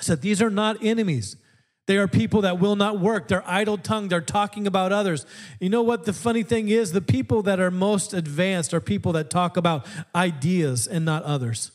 I 0.00 0.02
said, 0.02 0.22
these 0.22 0.40
are 0.40 0.50
not 0.50 0.82
enemies. 0.82 1.36
They 1.86 1.96
are 1.96 2.08
people 2.08 2.42
that 2.42 2.60
will 2.60 2.76
not 2.76 3.00
work. 3.00 3.28
They're 3.28 3.48
idle 3.48 3.78
tongue. 3.78 4.08
They're 4.08 4.20
talking 4.20 4.66
about 4.66 4.92
others. 4.92 5.26
You 5.58 5.70
know 5.70 5.82
what 5.82 6.04
the 6.04 6.12
funny 6.12 6.42
thing 6.42 6.68
is? 6.68 6.92
The 6.92 7.00
people 7.00 7.42
that 7.42 7.60
are 7.60 7.70
most 7.70 8.12
advanced 8.12 8.74
are 8.74 8.80
people 8.80 9.12
that 9.12 9.30
talk 9.30 9.56
about 9.56 9.86
ideas 10.14 10.86
and 10.86 11.04
not 11.04 11.22
others 11.22 11.72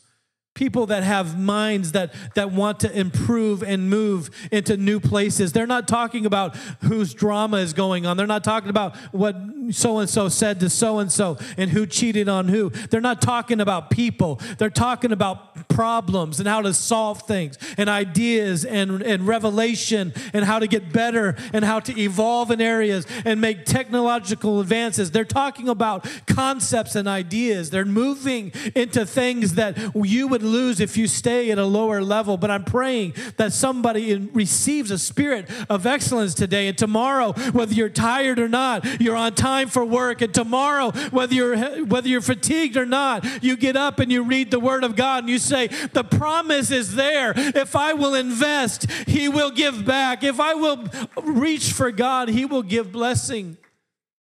people 0.54 0.86
that 0.86 1.02
have 1.02 1.38
minds 1.38 1.92
that 1.92 2.14
that 2.34 2.52
want 2.52 2.80
to 2.80 2.98
improve 2.98 3.62
and 3.62 3.90
move 3.90 4.30
into 4.52 4.76
new 4.76 5.00
places. 5.00 5.52
They're 5.52 5.66
not 5.66 5.88
talking 5.88 6.26
about 6.26 6.56
whose 6.82 7.12
drama 7.12 7.58
is 7.58 7.72
going 7.72 8.06
on. 8.06 8.16
They're 8.16 8.26
not 8.26 8.44
talking 8.44 8.70
about 8.70 8.96
what 9.12 9.36
so 9.70 9.98
and 9.98 10.08
so 10.08 10.28
said 10.28 10.60
to 10.60 10.70
so 10.70 10.98
and 10.98 11.10
so 11.10 11.38
and 11.56 11.70
who 11.70 11.86
cheated 11.86 12.28
on 12.28 12.48
who. 12.48 12.70
They're 12.70 13.00
not 13.00 13.20
talking 13.20 13.60
about 13.60 13.90
people. 13.90 14.40
They're 14.58 14.70
talking 14.70 15.12
about 15.12 15.68
problems 15.68 16.38
and 16.38 16.48
how 16.48 16.62
to 16.62 16.72
solve 16.72 17.22
things 17.22 17.58
and 17.76 17.88
ideas 17.88 18.64
and, 18.64 19.02
and 19.02 19.26
revelation 19.26 20.12
and 20.32 20.44
how 20.44 20.60
to 20.60 20.68
get 20.68 20.92
better 20.92 21.36
and 21.52 21.64
how 21.64 21.80
to 21.80 22.00
evolve 22.00 22.50
in 22.50 22.60
areas 22.60 23.06
and 23.24 23.40
make 23.40 23.64
technological 23.64 24.60
advances. 24.60 25.10
They're 25.10 25.24
talking 25.24 25.68
about 25.68 26.06
concepts 26.26 26.94
and 26.94 27.08
ideas. 27.08 27.70
They're 27.70 27.84
moving 27.84 28.52
into 28.76 29.04
things 29.04 29.54
that 29.54 29.76
you 29.96 30.28
would 30.28 30.43
lose 30.44 30.80
if 30.80 30.96
you 30.96 31.06
stay 31.06 31.50
at 31.50 31.58
a 31.58 31.64
lower 31.64 32.02
level. 32.02 32.36
But 32.36 32.50
I'm 32.50 32.64
praying 32.64 33.14
that 33.36 33.52
somebody 33.52 34.14
receives 34.16 34.90
a 34.90 34.98
spirit 34.98 35.48
of 35.68 35.86
excellence 35.86 36.34
today. 36.34 36.68
And 36.68 36.78
tomorrow, 36.78 37.32
whether 37.52 37.72
you're 37.72 37.88
tired 37.88 38.38
or 38.38 38.48
not, 38.48 39.00
you're 39.00 39.16
on 39.16 39.34
time 39.34 39.68
for 39.68 39.84
work. 39.84 40.22
And 40.22 40.32
tomorrow, 40.32 40.92
whether 41.10 41.34
you're 41.34 41.84
whether 41.84 42.08
you're 42.08 42.20
fatigued 42.20 42.76
or 42.76 42.86
not, 42.86 43.42
you 43.42 43.56
get 43.56 43.76
up 43.76 43.98
and 43.98 44.12
you 44.12 44.22
read 44.22 44.50
the 44.50 44.60
Word 44.60 44.84
of 44.84 44.96
God 44.96 45.24
and 45.24 45.30
you 45.30 45.38
say, 45.38 45.68
"The 45.68 46.04
promise 46.04 46.70
is 46.70 46.94
there. 46.94 47.32
If 47.36 47.74
I 47.74 47.92
will 47.92 48.14
invest, 48.14 48.90
He 49.06 49.28
will 49.28 49.50
give 49.50 49.84
back. 49.84 50.22
If 50.22 50.40
I 50.40 50.54
will 50.54 50.84
reach 51.22 51.72
for 51.72 51.90
God, 51.90 52.28
He 52.28 52.44
will 52.44 52.62
give 52.62 52.92
blessing." 52.92 53.56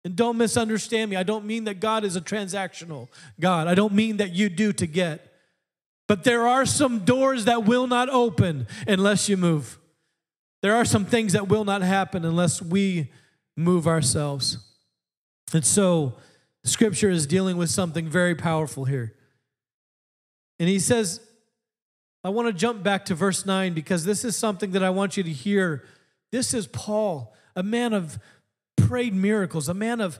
And 0.03 0.15
don't 0.15 0.37
misunderstand 0.37 1.11
me. 1.11 1.17
I 1.17 1.23
don't 1.23 1.43
mean 1.43 1.65
that 1.65 1.81
God 1.81 2.05
is 2.05 2.15
a 2.15 2.21
transactional 2.21 3.09
God. 3.41 3.67
I 3.67 3.75
don't 3.75 3.91
mean 3.91 4.17
that 4.17 4.31
you 4.31 4.47
do 4.47 4.71
to 4.71 4.87
get. 4.87 5.26
But 6.07 6.23
there 6.23 6.47
are 6.47 6.65
some 6.65 6.99
doors 6.99 7.45
that 7.45 7.65
will 7.65 7.87
not 7.87 8.09
open 8.09 8.67
unless 8.87 9.27
you 9.27 9.37
move. 9.37 9.77
There 10.61 10.75
are 10.75 10.85
some 10.85 11.05
things 11.05 11.33
that 11.33 11.47
will 11.49 11.65
not 11.65 11.81
happen 11.81 12.25
unless 12.25 12.61
we 12.61 13.11
move 13.55 13.87
ourselves. 13.87 14.57
And 15.53 15.65
so, 15.65 16.15
Scripture 16.63 17.09
is 17.09 17.27
dealing 17.27 17.57
with 17.57 17.69
something 17.69 18.09
very 18.09 18.35
powerful 18.35 18.85
here. 18.85 19.15
And 20.59 20.67
he 20.67 20.79
says, 20.79 21.21
I 22.23 22.29
want 22.29 22.47
to 22.47 22.53
jump 22.53 22.83
back 22.83 23.05
to 23.05 23.15
verse 23.15 23.45
9 23.45 23.73
because 23.73 24.03
this 24.03 24.25
is 24.25 24.35
something 24.35 24.71
that 24.71 24.83
I 24.83 24.89
want 24.89 25.15
you 25.15 25.23
to 25.23 25.31
hear. 25.31 25.85
This 26.31 26.53
is 26.53 26.67
Paul, 26.67 27.33
a 27.55 27.63
man 27.63 27.93
of 27.93 28.19
prayed 28.75 29.13
miracles, 29.13 29.69
a 29.69 29.73
man 29.73 30.01
of 30.01 30.19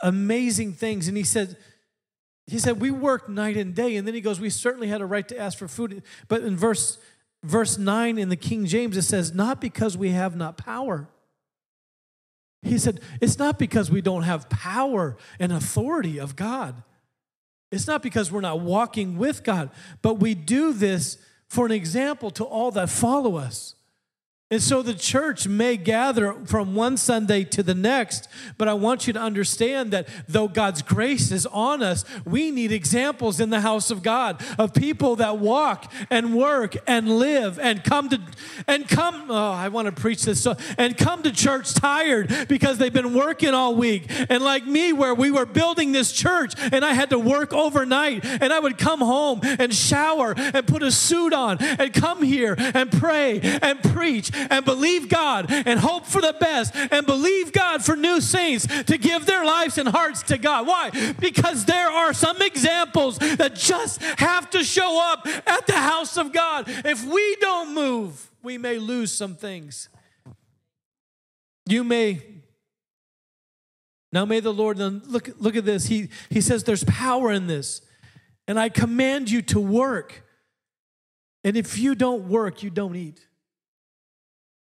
amazing 0.00 0.72
things. 0.72 1.08
And 1.08 1.16
he 1.16 1.24
said, 1.24 1.56
he 2.46 2.58
said, 2.58 2.80
We 2.80 2.90
worked 2.90 3.28
night 3.28 3.56
and 3.56 3.74
day. 3.74 3.96
And 3.96 4.06
then 4.06 4.14
he 4.14 4.20
goes, 4.20 4.40
We 4.40 4.50
certainly 4.50 4.88
had 4.88 5.00
a 5.00 5.06
right 5.06 5.26
to 5.28 5.38
ask 5.38 5.58
for 5.58 5.68
food. 5.68 6.02
But 6.28 6.42
in 6.42 6.56
verse, 6.56 6.98
verse 7.42 7.78
9 7.78 8.18
in 8.18 8.28
the 8.28 8.36
King 8.36 8.66
James, 8.66 8.96
it 8.96 9.02
says, 9.02 9.34
Not 9.34 9.60
because 9.60 9.96
we 9.96 10.10
have 10.10 10.36
not 10.36 10.56
power. 10.56 11.08
He 12.62 12.78
said, 12.78 13.00
It's 13.20 13.38
not 13.38 13.58
because 13.58 13.90
we 13.90 14.00
don't 14.00 14.22
have 14.22 14.48
power 14.48 15.16
and 15.38 15.52
authority 15.52 16.18
of 16.18 16.36
God. 16.36 16.82
It's 17.72 17.86
not 17.86 18.02
because 18.02 18.30
we're 18.30 18.40
not 18.40 18.60
walking 18.60 19.16
with 19.16 19.42
God, 19.42 19.70
but 20.00 20.14
we 20.14 20.34
do 20.34 20.72
this 20.72 21.18
for 21.48 21.66
an 21.66 21.72
example 21.72 22.30
to 22.32 22.44
all 22.44 22.70
that 22.72 22.88
follow 22.88 23.36
us. 23.36 23.74
And 24.50 24.62
so 24.62 24.82
the 24.82 24.92
church 24.92 25.48
may 25.48 25.78
gather 25.78 26.34
from 26.44 26.74
one 26.74 26.98
Sunday 26.98 27.44
to 27.44 27.62
the 27.62 27.74
next, 27.74 28.28
but 28.58 28.68
I 28.68 28.74
want 28.74 29.06
you 29.06 29.14
to 29.14 29.18
understand 29.18 29.90
that 29.92 30.06
though 30.28 30.48
God's 30.48 30.82
grace 30.82 31.32
is 31.32 31.46
on 31.46 31.82
us, 31.82 32.04
we 32.26 32.50
need 32.50 32.70
examples 32.70 33.40
in 33.40 33.48
the 33.48 33.62
house 33.62 33.90
of 33.90 34.02
God 34.02 34.44
of 34.58 34.74
people 34.74 35.16
that 35.16 35.38
walk 35.38 35.90
and 36.10 36.34
work 36.34 36.76
and 36.86 37.18
live 37.18 37.58
and 37.58 37.82
come 37.82 38.10
to 38.10 38.20
and 38.68 38.86
come 38.86 39.30
oh 39.30 39.34
I 39.34 39.68
want 39.68 39.86
to 39.86 39.92
preach 39.92 40.24
this 40.24 40.42
so 40.42 40.56
and 40.76 40.94
come 40.94 41.22
to 41.22 41.32
church 41.32 41.72
tired 41.72 42.46
because 42.46 42.76
they've 42.76 42.92
been 42.92 43.14
working 43.14 43.54
all 43.54 43.74
week. 43.74 44.10
And 44.28 44.44
like 44.44 44.66
me 44.66 44.92
where 44.92 45.14
we 45.14 45.30
were 45.30 45.46
building 45.46 45.92
this 45.92 46.12
church 46.12 46.52
and 46.58 46.84
I 46.84 46.92
had 46.92 47.08
to 47.10 47.18
work 47.18 47.54
overnight 47.54 48.26
and 48.26 48.52
I 48.52 48.58
would 48.58 48.76
come 48.76 49.00
home 49.00 49.40
and 49.42 49.74
shower 49.74 50.34
and 50.36 50.66
put 50.66 50.82
a 50.82 50.92
suit 50.92 51.32
on 51.32 51.56
and 51.62 51.94
come 51.94 52.22
here 52.22 52.54
and 52.58 52.92
pray 52.92 53.40
and 53.40 53.82
preach 53.82 54.30
and 54.34 54.64
believe 54.64 55.08
God 55.08 55.46
and 55.50 55.78
hope 55.78 56.06
for 56.06 56.20
the 56.20 56.34
best 56.38 56.74
and 56.74 57.06
believe 57.06 57.52
God 57.52 57.84
for 57.84 57.96
new 57.96 58.20
saints 58.20 58.66
to 58.84 58.98
give 58.98 59.26
their 59.26 59.44
lives 59.44 59.78
and 59.78 59.88
hearts 59.88 60.22
to 60.24 60.38
God. 60.38 60.66
Why? 60.66 60.90
Because 61.18 61.64
there 61.64 61.88
are 61.88 62.12
some 62.12 62.40
examples 62.42 63.18
that 63.18 63.54
just 63.54 64.02
have 64.02 64.50
to 64.50 64.64
show 64.64 65.00
up 65.12 65.26
at 65.46 65.66
the 65.66 65.72
house 65.72 66.16
of 66.16 66.32
God. 66.32 66.64
If 66.66 67.04
we 67.04 67.36
don't 67.36 67.74
move, 67.74 68.30
we 68.42 68.58
may 68.58 68.78
lose 68.78 69.12
some 69.12 69.34
things. 69.34 69.88
You 71.66 71.82
may 71.84 72.22
now 74.14 74.24
may 74.24 74.38
the 74.38 74.52
Lord 74.52 74.78
look, 74.78 75.30
look 75.40 75.56
at 75.56 75.64
this. 75.64 75.86
He, 75.86 76.08
he 76.30 76.40
says 76.40 76.62
there's 76.62 76.84
power 76.84 77.32
in 77.32 77.48
this. 77.48 77.80
And 78.46 78.60
I 78.60 78.68
command 78.68 79.28
you 79.28 79.42
to 79.42 79.58
work. 79.58 80.24
And 81.42 81.56
if 81.56 81.78
you 81.78 81.96
don't 81.96 82.28
work, 82.28 82.62
you 82.62 82.70
don't 82.70 82.94
eat 82.94 83.26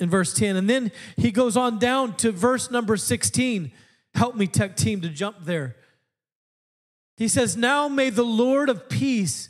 in 0.02 0.10
verse 0.10 0.34
10. 0.34 0.56
And 0.56 0.70
then 0.70 0.92
he 1.16 1.32
goes 1.32 1.56
on 1.56 1.80
down 1.80 2.16
to 2.18 2.32
verse 2.32 2.72
number 2.72 2.98
16. 2.98 3.72
Help 4.14 4.36
me, 4.36 4.48
tech 4.48 4.76
team, 4.76 5.02
to 5.02 5.10
jump 5.10 5.38
there. 5.44 5.76
He 7.16 7.28
says, 7.28 7.56
Now 7.56 7.88
may 7.88 8.10
the 8.10 8.24
Lord 8.24 8.70
of 8.70 8.90
peace 8.90 9.50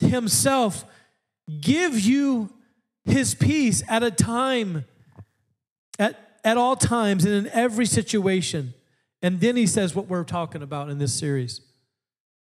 himself 0.00 0.84
give 1.60 2.00
you 2.00 2.50
his 3.04 3.34
peace 3.34 3.82
at 3.88 4.02
a 4.02 4.10
time, 4.10 4.84
at, 5.98 6.38
at 6.44 6.56
all 6.56 6.76
times, 6.76 7.24
and 7.24 7.34
in 7.34 7.52
every 7.52 7.86
situation. 7.86 8.74
And 9.22 9.40
then 9.40 9.56
he 9.56 9.66
says 9.66 9.94
what 9.94 10.06
we're 10.06 10.24
talking 10.24 10.62
about 10.62 10.88
in 10.88 10.98
this 10.98 11.12
series 11.12 11.60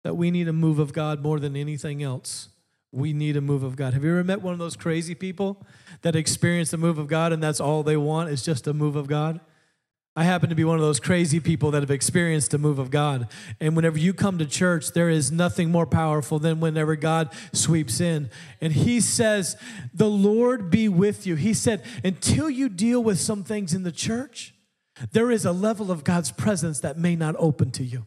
that 0.04 0.16
we 0.16 0.32
need 0.32 0.48
a 0.48 0.54
move 0.54 0.80
of 0.80 0.92
God 0.92 1.22
more 1.22 1.40
than 1.40 1.56
anything 1.56 2.04
else. 2.04 2.50
We 2.94 3.12
need 3.12 3.36
a 3.36 3.42
move 3.42 3.64
of 3.64 3.76
God. 3.76 3.94
Have 3.94 4.04
you 4.04 4.12
ever 4.12 4.24
met 4.24 4.44
one 4.44 4.54
of 4.54 4.60
those 4.60 4.76
crazy 4.76 5.16
people 5.16 5.66
that 6.04 6.16
experience 6.16 6.70
the 6.70 6.78
move 6.78 7.00
of 7.00 7.08
God 7.08 7.34
and 7.34 7.42
that's 7.42 7.60
all 7.60 7.82
they 7.82 7.98
want 7.98 8.30
is 8.30 8.44
just 8.44 8.68
a 8.68 8.74
move 8.74 8.96
of 8.96 9.08
God. 9.08 9.42
I 10.16 10.26
happen 10.26 10.50
to 10.50 10.56
be 10.56 10.64
one 10.64 10.76
of 10.76 10.84
those 10.84 11.00
crazy 11.00 11.40
people 11.40 11.72
that 11.72 11.82
have 11.82 11.90
experienced 11.90 12.52
the 12.52 12.60
move 12.60 12.78
of 12.78 12.92
God. 12.92 13.30
And 13.60 13.76
whenever 13.76 13.98
you 13.98 14.14
come 14.14 14.38
to 14.38 14.46
church, 14.46 14.92
there 14.92 15.10
is 15.10 15.32
nothing 15.32 15.72
more 15.72 15.88
powerful 15.88 16.38
than 16.38 16.60
whenever 16.60 16.96
God 16.96 17.34
sweeps 17.52 18.00
in. 18.00 18.30
And 18.62 18.74
He 18.74 19.02
says, 19.02 19.58
The 19.92 20.10
Lord 20.10 20.70
be 20.70 20.88
with 20.88 21.26
you. 21.26 21.34
He 21.34 21.56
said, 21.56 21.84
Until 22.04 22.48
you 22.48 22.70
deal 22.70 23.04
with 23.04 23.20
some 23.20 23.44
things 23.44 23.74
in 23.74 23.82
the 23.82 23.92
church, 23.92 24.54
there 25.12 25.32
is 25.32 25.46
a 25.46 25.52
level 25.52 25.90
of 25.90 26.04
God's 26.04 26.32
presence 26.32 26.80
that 26.82 26.96
may 26.96 27.16
not 27.16 27.36
open 27.40 27.72
to 27.72 27.84
you. 27.84 28.06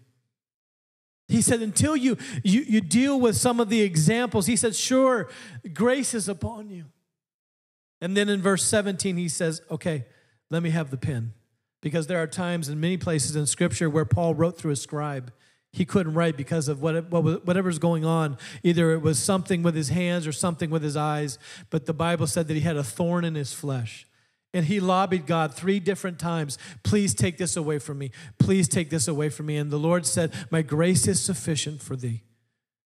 He 1.28 1.42
said, 1.42 1.60
until 1.60 1.96
you, 1.96 2.16
you, 2.44 2.60
you 2.62 2.80
deal 2.80 3.18
with 3.20 3.36
some 3.36 3.58
of 3.58 3.68
the 3.68 3.82
examples, 3.82 4.46
he 4.46 4.54
said, 4.54 4.76
sure, 4.76 5.28
grace 5.72 6.14
is 6.14 6.28
upon 6.28 6.70
you. 6.70 6.84
And 8.00 8.16
then 8.16 8.28
in 8.28 8.42
verse 8.42 8.64
17, 8.64 9.16
he 9.16 9.28
says, 9.28 9.62
Okay, 9.70 10.04
let 10.50 10.62
me 10.62 10.70
have 10.70 10.90
the 10.90 10.96
pen. 10.96 11.32
Because 11.80 12.06
there 12.06 12.22
are 12.22 12.26
times 12.26 12.68
in 12.68 12.80
many 12.80 12.96
places 12.96 13.36
in 13.36 13.46
Scripture 13.46 13.88
where 13.88 14.04
Paul 14.04 14.34
wrote 14.34 14.58
through 14.58 14.72
a 14.72 14.76
scribe. 14.76 15.32
he 15.72 15.84
couldn't 15.84 16.14
write 16.14 16.36
because 16.36 16.68
of 16.68 16.80
what, 16.80 17.10
what 17.10 17.46
whatever's 17.46 17.78
going 17.78 18.04
on. 18.04 18.38
Either 18.62 18.92
it 18.92 19.02
was 19.02 19.18
something 19.18 19.62
with 19.62 19.74
his 19.74 19.90
hands 19.90 20.26
or 20.26 20.32
something 20.32 20.70
with 20.70 20.82
his 20.82 20.96
eyes, 20.96 21.38
but 21.70 21.86
the 21.86 21.92
Bible 21.92 22.26
said 22.26 22.48
that 22.48 22.54
he 22.54 22.60
had 22.60 22.76
a 22.76 22.84
thorn 22.84 23.24
in 23.24 23.34
his 23.34 23.52
flesh. 23.52 24.06
And 24.56 24.64
he 24.64 24.80
lobbied 24.80 25.26
God 25.26 25.52
three 25.52 25.78
different 25.80 26.18
times, 26.18 26.56
please 26.82 27.14
take 27.14 27.36
this 27.36 27.58
away 27.58 27.78
from 27.78 27.98
me. 27.98 28.10
Please 28.38 28.68
take 28.68 28.88
this 28.88 29.06
away 29.06 29.28
from 29.28 29.44
me. 29.44 29.58
And 29.58 29.70
the 29.70 29.76
Lord 29.76 30.06
said, 30.06 30.32
My 30.50 30.62
grace 30.62 31.06
is 31.06 31.22
sufficient 31.22 31.82
for 31.82 31.94
thee. 31.94 32.22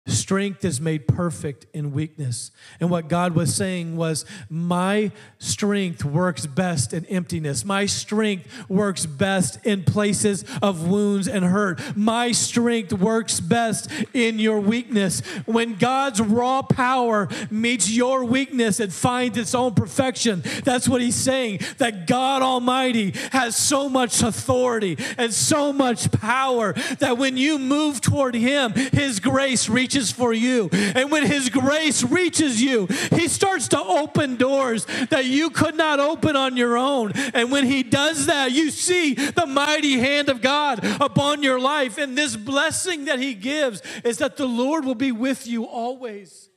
Strength 0.06 0.64
is 0.64 0.80
made 0.80 1.06
perfect 1.06 1.66
in 1.74 1.92
weakness. 1.92 2.52
And 2.80 2.88
what 2.88 3.08
God 3.08 3.34
was 3.34 3.54
saying 3.54 3.98
was, 3.98 4.24
My 4.48 5.12
strength 5.38 6.06
works 6.06 6.46
best 6.46 6.94
in 6.94 7.04
emptiness. 7.06 7.66
My 7.66 7.84
strength 7.84 8.48
works 8.70 9.04
best 9.04 9.64
in 9.66 9.84
places 9.84 10.44
of 10.62 10.88
wounds 10.88 11.28
and 11.28 11.44
hurt. 11.44 11.96
My 11.96 12.32
strength 12.32 12.94
works 12.94 13.40
best 13.40 13.90
in 14.14 14.38
your 14.38 14.58
weakness. 14.58 15.20
When 15.44 15.74
God's 15.74 16.20
raw 16.22 16.62
power 16.62 17.28
meets 17.50 17.90
your 17.90 18.24
weakness, 18.24 18.80
it 18.80 18.92
finds 18.92 19.36
its 19.36 19.54
own 19.54 19.74
perfection. 19.74 20.42
That's 20.64 20.88
what 20.88 21.02
He's 21.02 21.14
saying. 21.14 21.60
That 21.76 22.06
God 22.06 22.40
Almighty 22.40 23.12
has 23.32 23.54
so 23.54 23.88
much 23.90 24.22
authority 24.22 24.96
and 25.18 25.32
so 25.32 25.74
much 25.74 26.10
power 26.10 26.72
that 27.00 27.18
when 27.18 27.36
you 27.36 27.58
move 27.58 28.00
toward 28.00 28.34
Him, 28.34 28.72
His 28.72 29.20
grace 29.20 29.68
reaches 29.68 29.99
reaches 30.00 30.12
for 30.12 30.32
you. 30.32 30.68
And 30.72 31.10
when 31.10 31.26
His 31.26 31.48
grace 31.48 32.02
reaches 32.02 32.62
you, 32.62 32.86
He 33.14 33.28
starts 33.28 33.68
to 33.68 33.80
open 33.80 34.36
doors 34.36 34.86
that 35.10 35.26
you 35.26 35.50
could 35.50 35.76
not 35.76 36.00
open 36.00 36.36
on 36.36 36.56
your 36.56 36.76
own. 36.76 37.12
And 37.34 37.50
when 37.52 37.66
He 37.66 37.82
does 37.82 38.26
that, 38.26 38.52
you 38.52 38.70
see 38.70 39.14
the 39.14 39.46
mighty 39.46 39.98
hand 39.98 40.28
of 40.28 40.40
God 40.40 40.80
upon 41.00 41.42
your 41.42 41.60
life. 41.60 41.98
And 41.98 42.16
this 42.16 42.36
blessing 42.36 43.06
that 43.06 43.18
He 43.18 43.34
gives 43.34 43.82
is 44.04 44.18
that 44.18 44.36
the 44.36 44.46
Lord 44.46 44.84
will 44.84 44.94
be 44.94 45.12
with 45.12 45.46
you 45.46 45.64
always. 45.64 46.49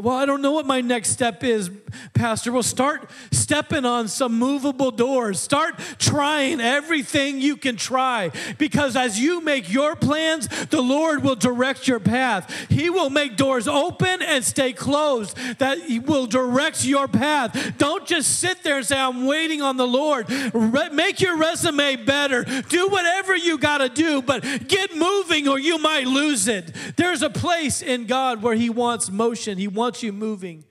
Well, 0.00 0.16
I 0.16 0.24
don't 0.24 0.40
know 0.40 0.52
what 0.52 0.64
my 0.64 0.80
next 0.80 1.10
step 1.10 1.44
is, 1.44 1.70
Pastor. 2.14 2.52
Well, 2.52 2.62
start 2.62 3.10
stepping 3.30 3.84
on 3.84 4.08
some 4.08 4.38
movable 4.38 4.90
doors. 4.90 5.38
Start 5.38 5.78
trying 5.98 6.60
everything 6.60 7.40
you 7.40 7.56
can 7.56 7.76
try 7.76 8.30
because 8.56 8.96
as 8.96 9.20
you 9.20 9.42
make 9.42 9.70
your 9.70 9.96
plans, 9.96 10.48
the 10.66 10.80
Lord 10.80 11.22
will 11.22 11.34
direct 11.34 11.86
your 11.86 12.00
path. 12.00 12.50
He 12.70 12.88
will 12.88 13.10
make 13.10 13.36
doors 13.36 13.68
open 13.68 14.22
and 14.22 14.42
stay 14.42 14.72
closed, 14.72 15.36
that 15.58 15.78
will 16.06 16.26
direct 16.26 16.84
your 16.84 17.06
path. 17.06 17.74
Don't 17.76 18.06
just 18.06 18.38
sit 18.38 18.62
there 18.62 18.78
and 18.78 18.86
say, 18.86 18.98
I'm 18.98 19.26
waiting 19.26 19.60
on 19.60 19.76
the 19.76 19.86
Lord. 19.86 20.30
Re- 20.54 20.88
make 20.90 21.20
your 21.20 21.36
resume 21.36 21.96
better. 21.96 22.44
Do 22.44 22.88
whatever 22.88 23.36
you 23.36 23.58
got 23.58 23.78
to 23.78 23.88
do, 23.90 24.22
but 24.22 24.42
get 24.66 24.96
moving 24.96 25.46
or 25.46 25.58
you 25.58 25.78
might 25.78 26.06
lose 26.06 26.48
it. 26.48 26.72
There's 26.96 27.22
a 27.22 27.30
place 27.30 27.82
in 27.82 28.06
God 28.06 28.42
where 28.42 28.54
He 28.54 28.70
wants 28.70 29.10
motion, 29.10 29.58
He 29.58 29.68
wants 29.68 29.89
you 30.02 30.12
moving. 30.12 30.64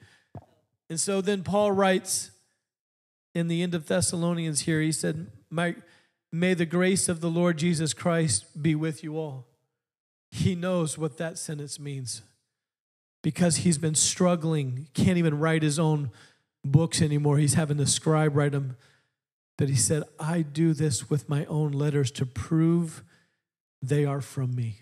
And 0.89 0.99
so 0.99 1.21
then 1.21 1.43
Paul 1.43 1.71
writes 1.71 2.31
in 3.35 3.47
the 3.47 3.61
end 3.61 3.75
of 3.75 3.87
Thessalonians 3.87 4.61
here, 4.61 4.81
he 4.81 4.91
said, 4.91 5.27
May 5.51 6.53
the 6.53 6.65
grace 6.65 7.07
of 7.09 7.21
the 7.21 7.29
Lord 7.29 7.57
Jesus 7.57 7.93
Christ 7.93 8.61
be 8.61 8.75
with 8.75 9.03
you 9.03 9.17
all. 9.17 9.45
He 10.31 10.55
knows 10.55 10.97
what 10.97 11.17
that 11.17 11.37
sentence 11.37 11.79
means 11.79 12.21
because 13.21 13.57
he's 13.57 13.77
been 13.77 13.95
struggling, 13.95 14.87
can't 14.93 15.17
even 15.17 15.39
write 15.39 15.63
his 15.63 15.79
own 15.79 16.11
books 16.63 17.01
anymore. 17.01 17.37
He's 17.37 17.55
having 17.55 17.79
a 17.79 17.87
scribe 17.87 18.35
write 18.35 18.51
them. 18.51 18.77
But 19.57 19.69
he 19.69 19.75
said, 19.75 20.03
I 20.19 20.41
do 20.41 20.73
this 20.73 21.09
with 21.09 21.27
my 21.27 21.45
own 21.45 21.71
letters 21.71 22.11
to 22.11 22.25
prove 22.25 23.03
they 23.81 24.05
are 24.05 24.21
from 24.21 24.55
me. 24.55 24.81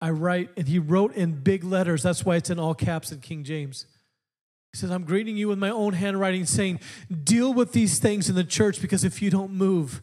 I 0.00 0.10
write, 0.10 0.50
and 0.56 0.68
he 0.68 0.78
wrote 0.78 1.14
in 1.14 1.32
big 1.32 1.64
letters. 1.64 2.02
That's 2.02 2.24
why 2.24 2.36
it's 2.36 2.50
in 2.50 2.58
all 2.58 2.74
caps 2.74 3.12
in 3.12 3.20
King 3.20 3.44
James. 3.44 3.86
He 4.72 4.78
says, 4.78 4.90
I'm 4.90 5.04
greeting 5.04 5.36
you 5.36 5.48
with 5.48 5.58
my 5.58 5.70
own 5.70 5.94
handwriting, 5.94 6.44
saying, 6.44 6.80
Deal 7.24 7.54
with 7.54 7.72
these 7.72 7.98
things 7.98 8.28
in 8.28 8.34
the 8.34 8.44
church 8.44 8.82
because 8.82 9.04
if 9.04 9.22
you 9.22 9.30
don't 9.30 9.52
move, 9.52 10.02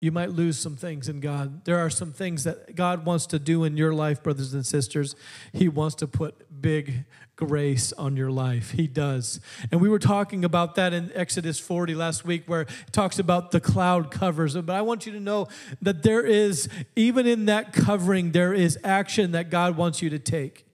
you 0.00 0.12
might 0.12 0.30
lose 0.30 0.56
some 0.56 0.76
things 0.76 1.08
in 1.08 1.18
God. 1.18 1.64
There 1.64 1.78
are 1.78 1.90
some 1.90 2.12
things 2.12 2.44
that 2.44 2.76
God 2.76 3.04
wants 3.04 3.26
to 3.26 3.38
do 3.38 3.64
in 3.64 3.76
your 3.76 3.92
life, 3.92 4.22
brothers 4.22 4.54
and 4.54 4.64
sisters. 4.64 5.16
He 5.52 5.68
wants 5.68 5.96
to 5.96 6.06
put 6.06 6.60
big 6.60 7.04
grace 7.34 7.92
on 7.94 8.16
your 8.16 8.30
life. 8.30 8.70
He 8.70 8.86
does. 8.86 9.40
And 9.72 9.80
we 9.80 9.88
were 9.88 9.98
talking 9.98 10.44
about 10.44 10.76
that 10.76 10.92
in 10.92 11.10
Exodus 11.14 11.58
40 11.58 11.96
last 11.96 12.24
week, 12.24 12.44
where 12.46 12.62
it 12.62 12.70
talks 12.92 13.18
about 13.18 13.50
the 13.50 13.60
cloud 13.60 14.12
covers. 14.12 14.54
But 14.54 14.70
I 14.70 14.82
want 14.82 15.04
you 15.04 15.12
to 15.12 15.20
know 15.20 15.48
that 15.82 16.04
there 16.04 16.24
is, 16.24 16.68
even 16.94 17.26
in 17.26 17.46
that 17.46 17.72
covering, 17.72 18.30
there 18.30 18.54
is 18.54 18.78
action 18.84 19.32
that 19.32 19.50
God 19.50 19.76
wants 19.76 20.00
you 20.00 20.10
to 20.10 20.18
take. 20.20 20.64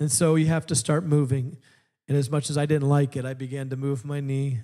And 0.00 0.10
so 0.10 0.36
you 0.36 0.46
have 0.46 0.64
to 0.66 0.74
start 0.74 1.04
moving. 1.04 1.58
And 2.06 2.16
as 2.16 2.30
much 2.30 2.48
as 2.48 2.56
I 2.56 2.64
didn't 2.64 2.88
like 2.88 3.14
it, 3.14 3.26
I 3.26 3.34
began 3.34 3.68
to 3.68 3.76
move 3.76 4.06
my 4.06 4.20
knee 4.20 4.60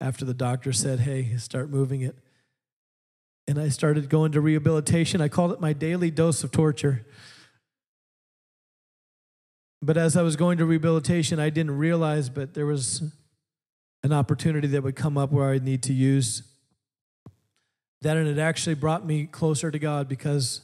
after 0.00 0.24
the 0.24 0.34
doctor 0.34 0.72
said, 0.72 1.00
hey, 1.00 1.36
start 1.36 1.68
moving 1.68 2.02
it 2.02 2.16
and 3.48 3.58
I 3.58 3.68
started 3.68 4.08
going 4.08 4.32
to 4.32 4.40
rehabilitation. 4.40 5.20
I 5.20 5.28
called 5.28 5.52
it 5.52 5.60
my 5.60 5.72
daily 5.72 6.10
dose 6.10 6.44
of 6.44 6.50
torture. 6.50 7.04
But 9.80 9.96
as 9.96 10.16
I 10.16 10.22
was 10.22 10.36
going 10.36 10.58
to 10.58 10.64
rehabilitation, 10.64 11.40
I 11.40 11.50
didn't 11.50 11.76
realize, 11.76 12.28
but 12.28 12.54
there 12.54 12.66
was 12.66 13.02
an 14.04 14.12
opportunity 14.12 14.68
that 14.68 14.82
would 14.82 14.96
come 14.96 15.18
up 15.18 15.32
where 15.32 15.50
I'd 15.50 15.64
need 15.64 15.82
to 15.84 15.92
use 15.92 16.42
that, 18.02 18.16
and 18.16 18.26
it 18.26 18.38
actually 18.38 18.74
brought 18.74 19.06
me 19.06 19.26
closer 19.26 19.70
to 19.70 19.78
God 19.78 20.08
because 20.08 20.62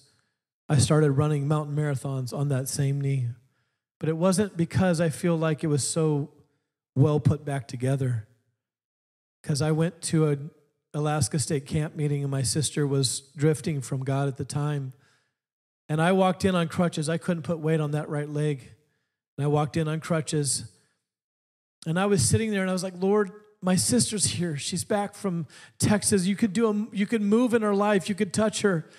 I 0.68 0.78
started 0.78 1.12
running 1.12 1.46
mountain 1.46 1.76
marathons 1.76 2.32
on 2.32 2.48
that 2.48 2.68
same 2.68 3.00
knee. 3.00 3.28
But 4.00 4.08
it 4.08 4.16
wasn't 4.16 4.56
because 4.56 5.00
I 5.00 5.08
feel 5.08 5.36
like 5.36 5.64
it 5.64 5.68
was 5.68 5.86
so 5.86 6.30
well 6.94 7.20
put 7.20 7.44
back 7.44 7.68
together. 7.68 8.26
Because 9.42 9.62
I 9.62 9.70
went 9.70 10.02
to 10.02 10.30
a 10.30 10.36
Alaska 10.98 11.38
State 11.38 11.64
Camp 11.64 11.94
meeting, 11.94 12.22
and 12.22 12.30
my 12.30 12.42
sister 12.42 12.86
was 12.86 13.20
drifting 13.36 13.80
from 13.80 14.04
God 14.04 14.26
at 14.28 14.36
the 14.36 14.44
time. 14.44 14.92
And 15.88 16.02
I 16.02 16.12
walked 16.12 16.44
in 16.44 16.54
on 16.54 16.68
crutches. 16.68 17.08
I 17.08 17.16
couldn't 17.18 17.44
put 17.44 17.60
weight 17.60 17.80
on 17.80 17.92
that 17.92 18.08
right 18.08 18.28
leg. 18.28 18.68
And 19.36 19.44
I 19.44 19.48
walked 19.48 19.76
in 19.76 19.88
on 19.88 20.00
crutches. 20.00 20.70
And 21.86 21.98
I 21.98 22.06
was 22.06 22.28
sitting 22.28 22.50
there 22.50 22.62
and 22.62 22.68
I 22.68 22.72
was 22.72 22.82
like, 22.82 22.94
Lord, 22.98 23.30
my 23.62 23.76
sister's 23.76 24.26
here. 24.26 24.56
She's 24.56 24.84
back 24.84 25.14
from 25.14 25.46
Texas. 25.78 26.26
You 26.26 26.36
could 26.36 26.52
do 26.52 26.68
a, 26.68 26.94
you 26.94 27.06
could 27.06 27.22
move 27.22 27.54
in 27.54 27.62
her 27.62 27.74
life. 27.74 28.08
You 28.08 28.14
could 28.14 28.34
touch 28.34 28.60
her. 28.62 28.90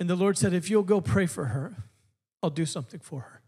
And 0.00 0.10
the 0.10 0.16
Lord 0.16 0.36
said, 0.36 0.52
if 0.52 0.70
you'll 0.70 0.82
go 0.82 1.00
pray 1.00 1.26
for 1.26 1.44
her, 1.46 1.76
I'll 2.42 2.50
do 2.50 2.66
something 2.66 3.00
for 3.00 3.20
her. 3.20 3.42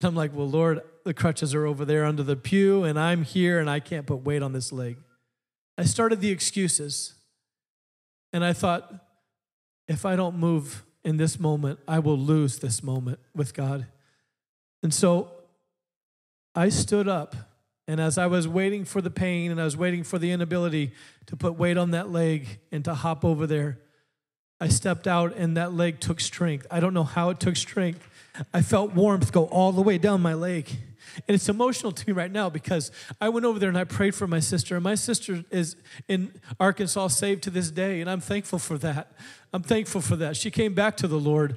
And 0.00 0.08
I'm 0.08 0.16
like, 0.16 0.34
well, 0.34 0.48
Lord, 0.48 0.82
the 1.04 1.14
crutches 1.14 1.54
are 1.54 1.64
over 1.64 1.84
there 1.84 2.04
under 2.04 2.22
the 2.22 2.36
pew, 2.36 2.84
and 2.84 2.98
I'm 2.98 3.22
here, 3.22 3.58
and 3.60 3.70
I 3.70 3.80
can't 3.80 4.06
put 4.06 4.24
weight 4.24 4.42
on 4.42 4.52
this 4.52 4.72
leg. 4.72 4.96
I 5.76 5.84
started 5.84 6.20
the 6.20 6.30
excuses. 6.30 7.14
And 8.32 8.44
I 8.44 8.52
thought, 8.52 8.92
if 9.88 10.06
I 10.06 10.16
don't 10.16 10.38
move 10.38 10.84
in 11.04 11.16
this 11.16 11.38
moment, 11.38 11.78
I 11.86 11.98
will 11.98 12.18
lose 12.18 12.58
this 12.58 12.82
moment 12.82 13.18
with 13.34 13.54
God. 13.54 13.86
And 14.82 14.92
so 14.92 15.30
I 16.54 16.68
stood 16.68 17.08
up. 17.08 17.34
And 17.88 18.00
as 18.00 18.16
I 18.16 18.26
was 18.26 18.46
waiting 18.46 18.84
for 18.84 19.00
the 19.00 19.10
pain 19.10 19.50
and 19.50 19.60
I 19.60 19.64
was 19.64 19.76
waiting 19.76 20.04
for 20.04 20.18
the 20.18 20.30
inability 20.30 20.92
to 21.26 21.36
put 21.36 21.58
weight 21.58 21.76
on 21.76 21.90
that 21.90 22.10
leg 22.10 22.60
and 22.70 22.84
to 22.84 22.94
hop 22.94 23.24
over 23.24 23.46
there, 23.46 23.78
I 24.60 24.68
stepped 24.68 25.08
out 25.08 25.34
and 25.36 25.56
that 25.56 25.72
leg 25.72 25.98
took 25.98 26.20
strength. 26.20 26.66
I 26.70 26.78
don't 26.78 26.94
know 26.94 27.04
how 27.04 27.30
it 27.30 27.40
took 27.40 27.56
strength. 27.56 28.08
I 28.54 28.62
felt 28.62 28.94
warmth 28.94 29.32
go 29.32 29.46
all 29.46 29.72
the 29.72 29.82
way 29.82 29.98
down 29.98 30.22
my 30.22 30.34
leg. 30.34 30.70
And 31.28 31.34
it's 31.34 31.48
emotional 31.48 31.92
to 31.92 32.06
me 32.06 32.12
right 32.12 32.30
now 32.30 32.48
because 32.48 32.90
I 33.20 33.28
went 33.28 33.46
over 33.46 33.58
there 33.58 33.68
and 33.68 33.78
I 33.78 33.84
prayed 33.84 34.14
for 34.14 34.26
my 34.26 34.40
sister, 34.40 34.74
and 34.76 34.84
my 34.84 34.94
sister 34.94 35.44
is 35.50 35.76
in 36.08 36.32
Arkansas 36.58 37.08
saved 37.08 37.42
to 37.44 37.50
this 37.50 37.70
day, 37.70 38.00
and 38.00 38.10
I'm 38.10 38.20
thankful 38.20 38.58
for 38.58 38.78
that. 38.78 39.12
I'm 39.52 39.62
thankful 39.62 40.00
for 40.00 40.16
that. 40.16 40.36
She 40.36 40.50
came 40.50 40.74
back 40.74 40.96
to 40.98 41.06
the 41.06 41.18
Lord. 41.18 41.56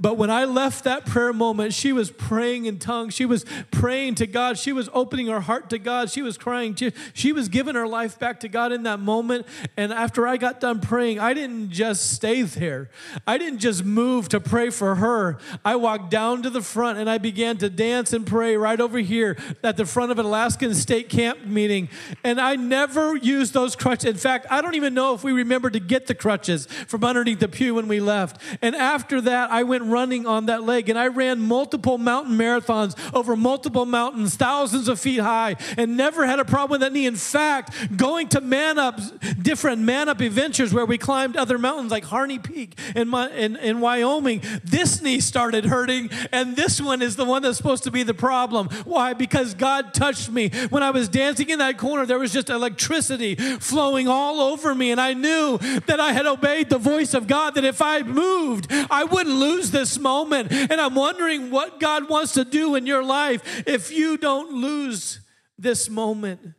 But 0.00 0.16
when 0.16 0.30
I 0.30 0.46
left 0.46 0.84
that 0.84 1.04
prayer 1.04 1.32
moment, 1.32 1.74
she 1.74 1.92
was 1.92 2.10
praying 2.10 2.64
in 2.64 2.78
tongues. 2.78 3.14
She 3.14 3.26
was 3.26 3.44
praying 3.70 4.14
to 4.16 4.26
God. 4.26 4.58
She 4.58 4.72
was 4.72 4.88
opening 4.94 5.26
her 5.26 5.40
heart 5.40 5.68
to 5.70 5.78
God. 5.78 6.10
She 6.10 6.22
was 6.22 6.38
crying. 6.38 6.74
She 7.12 7.32
was 7.32 7.48
giving 7.48 7.74
her 7.74 7.86
life 7.86 8.18
back 8.18 8.40
to 8.40 8.48
God 8.48 8.72
in 8.72 8.84
that 8.84 8.98
moment. 8.98 9.46
And 9.76 9.92
after 9.92 10.26
I 10.26 10.38
got 10.38 10.58
done 10.58 10.80
praying, 10.80 11.18
I 11.18 11.34
didn't 11.34 11.70
just 11.70 12.12
stay 12.12 12.42
there. 12.42 12.88
I 13.26 13.36
didn't 13.36 13.58
just 13.58 13.84
move 13.84 14.30
to 14.30 14.40
pray 14.40 14.70
for 14.70 14.94
her. 14.94 15.38
I 15.64 15.76
walked 15.76 16.10
down 16.10 16.42
to 16.42 16.50
the 16.50 16.62
front 16.62 16.98
and 16.98 17.10
I 17.10 17.18
began 17.18 17.58
to 17.58 17.68
dance 17.68 18.14
and 18.14 18.26
pray 18.26 18.56
right 18.56 18.80
over 18.80 18.98
here 18.98 19.36
at 19.62 19.76
the 19.76 19.84
front 19.84 20.12
of 20.12 20.18
an 20.18 20.24
Alaskan 20.24 20.74
state 20.74 21.10
camp 21.10 21.44
meeting. 21.44 21.90
And 22.24 22.40
I 22.40 22.56
never 22.56 23.16
used 23.16 23.52
those 23.52 23.76
crutches. 23.76 24.10
In 24.10 24.16
fact, 24.16 24.46
I 24.48 24.62
don't 24.62 24.76
even 24.76 24.94
know 24.94 25.12
if 25.12 25.22
we 25.22 25.32
remembered 25.32 25.74
to 25.74 25.80
get 25.80 26.06
the 26.06 26.14
crutches 26.14 26.66
from 26.86 27.04
underneath 27.04 27.40
the 27.40 27.48
pew 27.48 27.74
when 27.74 27.86
we 27.86 28.00
left. 28.00 28.40
And 28.62 28.74
after 28.74 29.20
that, 29.20 29.50
I 29.50 29.62
went 29.62 29.89
running 29.90 30.26
on 30.26 30.46
that 30.46 30.62
leg. 30.62 30.88
And 30.88 30.98
I 30.98 31.08
ran 31.08 31.40
multiple 31.40 31.98
mountain 31.98 32.36
marathons 32.36 32.96
over 33.14 33.36
multiple 33.36 33.86
mountains, 33.86 34.36
thousands 34.36 34.88
of 34.88 35.00
feet 35.00 35.20
high, 35.20 35.56
and 35.76 35.96
never 35.96 36.26
had 36.26 36.38
a 36.40 36.44
problem 36.44 36.72
with 36.72 36.80
that 36.80 36.92
knee. 36.92 37.06
In 37.06 37.16
fact, 37.16 37.96
going 37.96 38.28
to 38.28 38.40
man 38.40 38.78
up, 38.78 39.00
different 39.42 39.82
man 39.82 40.08
up 40.08 40.20
adventures 40.20 40.72
where 40.72 40.86
we 40.86 40.98
climbed 40.98 41.36
other 41.36 41.58
mountains 41.58 41.90
like 41.90 42.04
Harney 42.04 42.38
Peak 42.38 42.78
in, 42.94 43.08
my, 43.08 43.30
in, 43.30 43.56
in 43.56 43.80
Wyoming, 43.80 44.42
this 44.64 45.02
knee 45.02 45.20
started 45.20 45.64
hurting, 45.64 46.10
and 46.32 46.56
this 46.56 46.80
one 46.80 47.02
is 47.02 47.16
the 47.16 47.24
one 47.24 47.42
that's 47.42 47.56
supposed 47.56 47.84
to 47.84 47.90
be 47.90 48.02
the 48.02 48.14
problem. 48.14 48.68
Why? 48.84 49.12
Because 49.12 49.54
God 49.54 49.94
touched 49.94 50.30
me. 50.30 50.50
When 50.70 50.82
I 50.82 50.90
was 50.90 51.08
dancing 51.08 51.50
in 51.50 51.58
that 51.58 51.78
corner, 51.78 52.06
there 52.06 52.18
was 52.18 52.32
just 52.32 52.50
electricity 52.50 53.34
flowing 53.34 54.08
all 54.08 54.40
over 54.40 54.74
me, 54.74 54.90
and 54.90 55.00
I 55.00 55.14
knew 55.14 55.58
that 55.86 56.00
I 56.00 56.12
had 56.12 56.26
obeyed 56.26 56.70
the 56.70 56.78
voice 56.78 57.14
of 57.14 57.26
God, 57.26 57.54
that 57.54 57.64
if 57.64 57.82
I 57.82 58.02
moved, 58.02 58.66
I 58.90 59.04
wouldn't 59.04 59.36
lose 59.36 59.70
this 59.80 59.98
moment. 59.98 60.52
And 60.52 60.80
I'm 60.80 60.94
wondering 60.94 61.50
what 61.50 61.80
God 61.80 62.08
wants 62.08 62.34
to 62.34 62.44
do 62.44 62.74
in 62.74 62.86
your 62.86 63.02
life 63.02 63.62
if 63.66 63.90
you 63.90 64.18
don't 64.18 64.52
lose 64.52 65.20
this 65.58 65.88
moment 65.88 66.52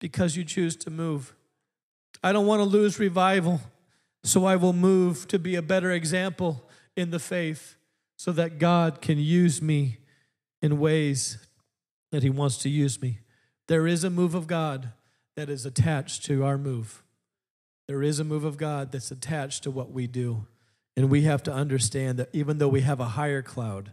because 0.00 0.36
you 0.36 0.44
choose 0.44 0.74
to 0.76 0.90
move. 0.90 1.34
I 2.22 2.32
don't 2.32 2.46
want 2.46 2.60
to 2.60 2.64
lose 2.64 2.98
revival, 2.98 3.60
so 4.24 4.46
I 4.46 4.56
will 4.56 4.72
move 4.72 5.28
to 5.28 5.38
be 5.38 5.54
a 5.54 5.62
better 5.62 5.90
example 5.90 6.68
in 6.96 7.10
the 7.10 7.18
faith 7.18 7.76
so 8.16 8.32
that 8.32 8.58
God 8.58 9.02
can 9.02 9.18
use 9.18 9.60
me 9.60 9.98
in 10.62 10.78
ways 10.78 11.38
that 12.10 12.22
He 12.22 12.30
wants 12.30 12.56
to 12.58 12.70
use 12.70 13.02
me. 13.02 13.18
There 13.68 13.86
is 13.86 14.02
a 14.02 14.10
move 14.10 14.34
of 14.34 14.46
God 14.46 14.92
that 15.36 15.50
is 15.50 15.66
attached 15.66 16.24
to 16.26 16.44
our 16.44 16.56
move. 16.56 17.02
There 17.86 18.02
is 18.02 18.18
a 18.18 18.24
move 18.24 18.44
of 18.44 18.56
God 18.56 18.92
that's 18.92 19.10
attached 19.10 19.62
to 19.64 19.70
what 19.70 19.90
we 19.90 20.06
do. 20.06 20.46
And 20.96 21.10
we 21.10 21.22
have 21.22 21.42
to 21.44 21.52
understand 21.52 22.18
that 22.18 22.28
even 22.32 22.58
though 22.58 22.68
we 22.68 22.82
have 22.82 23.00
a 23.00 23.06
higher 23.06 23.42
cloud, 23.42 23.92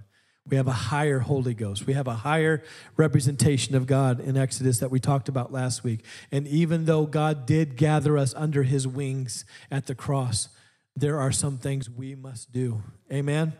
we 0.49 0.57
have 0.57 0.67
a 0.67 0.71
higher 0.71 1.19
Holy 1.19 1.53
Ghost. 1.53 1.85
We 1.85 1.93
have 1.93 2.07
a 2.07 2.15
higher 2.15 2.63
representation 2.97 3.75
of 3.75 3.85
God 3.85 4.19
in 4.19 4.35
Exodus 4.35 4.79
that 4.79 4.89
we 4.89 4.99
talked 4.99 5.29
about 5.29 5.51
last 5.51 5.83
week. 5.83 6.03
And 6.31 6.47
even 6.47 6.85
though 6.85 7.05
God 7.05 7.45
did 7.45 7.75
gather 7.77 8.17
us 8.17 8.33
under 8.35 8.63
his 8.63 8.87
wings 8.87 9.45
at 9.69 9.85
the 9.85 9.95
cross, 9.95 10.49
there 10.95 11.19
are 11.19 11.31
some 11.31 11.57
things 11.57 11.89
we 11.89 12.15
must 12.15 12.51
do. 12.51 12.81
Amen? 13.11 13.53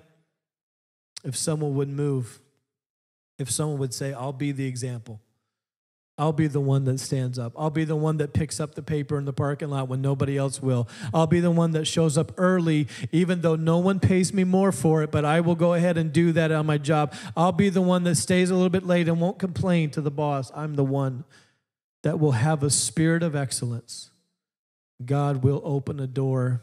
If 1.23 1.35
someone 1.35 1.75
would 1.75 1.89
move, 1.89 2.39
if 3.37 3.51
someone 3.51 3.77
would 3.79 3.93
say, 3.93 4.13
I'll 4.13 4.33
be 4.33 4.51
the 4.51 4.65
example. 4.65 5.21
I'll 6.19 6.33
be 6.33 6.47
the 6.47 6.59
one 6.59 6.83
that 6.83 6.99
stands 6.99 7.39
up. 7.39 7.53
I'll 7.57 7.69
be 7.69 7.85
the 7.85 7.95
one 7.95 8.17
that 8.17 8.33
picks 8.33 8.59
up 8.59 8.75
the 8.75 8.83
paper 8.83 9.17
in 9.17 9.23
the 9.23 9.31
parking 9.31 9.69
lot 9.69 9.87
when 9.87 10.01
nobody 10.01 10.37
else 10.37 10.61
will. 10.61 10.89
I'll 11.13 11.27
be 11.27 11.39
the 11.39 11.49
one 11.49 11.71
that 11.71 11.85
shows 11.85 12.17
up 12.17 12.33
early, 12.35 12.89
even 13.13 13.39
though 13.39 13.55
no 13.55 13.77
one 13.77 14.01
pays 14.01 14.33
me 14.33 14.43
more 14.43 14.73
for 14.73 15.01
it, 15.01 15.11
but 15.11 15.23
I 15.23 15.39
will 15.39 15.55
go 15.55 15.75
ahead 15.75 15.97
and 15.97 16.11
do 16.11 16.33
that 16.33 16.51
on 16.51 16.65
my 16.65 16.77
job. 16.77 17.15
I'll 17.37 17.53
be 17.53 17.69
the 17.69 17.81
one 17.81 18.03
that 18.03 18.15
stays 18.15 18.49
a 18.49 18.53
little 18.53 18.69
bit 18.69 18.85
late 18.85 19.07
and 19.07 19.21
won't 19.21 19.39
complain 19.39 19.91
to 19.91 20.01
the 20.01 20.11
boss. 20.11 20.51
I'm 20.53 20.75
the 20.75 20.83
one 20.83 21.23
that 22.03 22.19
will 22.19 22.33
have 22.33 22.63
a 22.63 22.69
spirit 22.69 23.23
of 23.23 23.33
excellence. 23.33 24.11
God 25.05 25.41
will 25.41 25.61
open 25.63 26.01
a 26.01 26.07
door, 26.07 26.61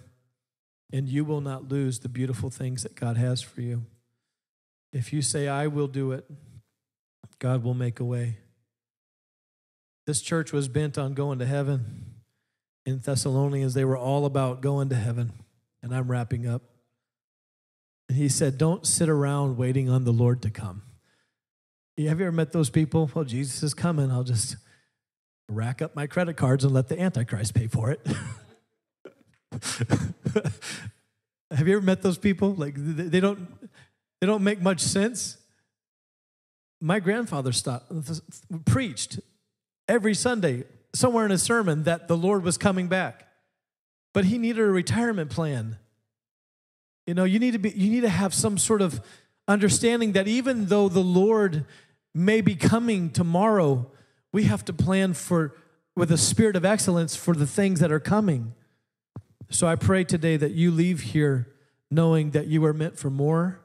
and 0.92 1.08
you 1.08 1.24
will 1.24 1.40
not 1.40 1.68
lose 1.68 2.00
the 2.00 2.10
beautiful 2.10 2.50
things 2.50 2.82
that 2.82 2.94
God 2.94 3.16
has 3.16 3.40
for 3.40 3.62
you. 3.62 3.86
If 4.92 5.14
you 5.14 5.22
say, 5.22 5.48
I 5.48 5.66
will 5.66 5.88
do 5.88 6.12
it, 6.12 6.26
God 7.38 7.64
will 7.64 7.72
make 7.72 8.00
a 8.00 8.04
way. 8.04 8.36
This 10.06 10.22
church 10.22 10.52
was 10.52 10.68
bent 10.68 10.96
on 10.96 11.14
going 11.14 11.40
to 11.40 11.46
heaven. 11.46 12.14
In 12.84 13.00
Thessalonians, 13.00 13.74
they 13.74 13.84
were 13.84 13.96
all 13.96 14.24
about 14.24 14.60
going 14.60 14.88
to 14.90 14.94
heaven. 14.94 15.32
And 15.82 15.94
I'm 15.94 16.08
wrapping 16.08 16.46
up. 16.46 16.62
And 18.08 18.16
he 18.16 18.28
said, 18.28 18.56
Don't 18.56 18.86
sit 18.86 19.08
around 19.08 19.56
waiting 19.56 19.90
on 19.90 20.04
the 20.04 20.12
Lord 20.12 20.42
to 20.42 20.50
come. 20.50 20.82
Have 21.98 22.20
you 22.20 22.26
ever 22.26 22.32
met 22.32 22.52
those 22.52 22.70
people? 22.70 23.10
Well, 23.12 23.24
Jesus 23.24 23.62
is 23.62 23.74
coming. 23.74 24.12
I'll 24.12 24.22
just 24.22 24.56
rack 25.48 25.82
up 25.82 25.96
my 25.96 26.06
credit 26.06 26.36
cards 26.36 26.64
and 26.64 26.72
let 26.72 26.88
the 26.88 27.00
Antichrist 27.00 27.54
pay 27.54 27.66
for 27.66 27.90
it. 27.90 28.06
Have 31.50 31.66
you 31.66 31.76
ever 31.76 31.84
met 31.84 32.02
those 32.02 32.18
people? 32.18 32.54
Like 32.54 32.74
they 32.76 33.20
don't 33.20 33.48
they 34.20 34.26
don't 34.26 34.44
make 34.44 34.60
much 34.60 34.80
sense. 34.80 35.38
My 36.80 37.00
grandfather 37.00 37.52
stopped, 37.52 37.90
preached 38.66 39.20
every 39.88 40.14
Sunday, 40.14 40.64
somewhere 40.94 41.24
in 41.24 41.32
a 41.32 41.38
sermon, 41.38 41.84
that 41.84 42.08
the 42.08 42.16
Lord 42.16 42.42
was 42.42 42.58
coming 42.58 42.88
back. 42.88 43.26
But 44.12 44.26
he 44.26 44.38
needed 44.38 44.62
a 44.62 44.70
retirement 44.70 45.30
plan. 45.30 45.78
You 47.06 47.14
know, 47.14 47.24
you 47.24 47.38
need 47.38 47.52
to 47.52 47.58
be 47.58 47.70
you 47.70 47.90
need 47.90 48.00
to 48.00 48.08
have 48.08 48.34
some 48.34 48.58
sort 48.58 48.82
of 48.82 49.00
understanding 49.46 50.12
that 50.12 50.26
even 50.26 50.66
though 50.66 50.88
the 50.88 51.02
Lord 51.02 51.64
may 52.14 52.40
be 52.40 52.54
coming 52.56 53.10
tomorrow, 53.10 53.90
we 54.32 54.44
have 54.44 54.64
to 54.64 54.72
plan 54.72 55.14
for 55.14 55.54
with 55.94 56.10
a 56.10 56.18
spirit 56.18 56.56
of 56.56 56.64
excellence 56.64 57.14
for 57.14 57.34
the 57.34 57.46
things 57.46 57.80
that 57.80 57.92
are 57.92 58.00
coming. 58.00 58.54
So 59.50 59.66
I 59.66 59.76
pray 59.76 60.04
today 60.04 60.36
that 60.36 60.52
you 60.52 60.70
leave 60.70 61.00
here 61.00 61.46
knowing 61.90 62.32
that 62.32 62.48
you 62.48 62.64
are 62.64 62.72
meant 62.72 62.98
for 62.98 63.10
more, 63.10 63.60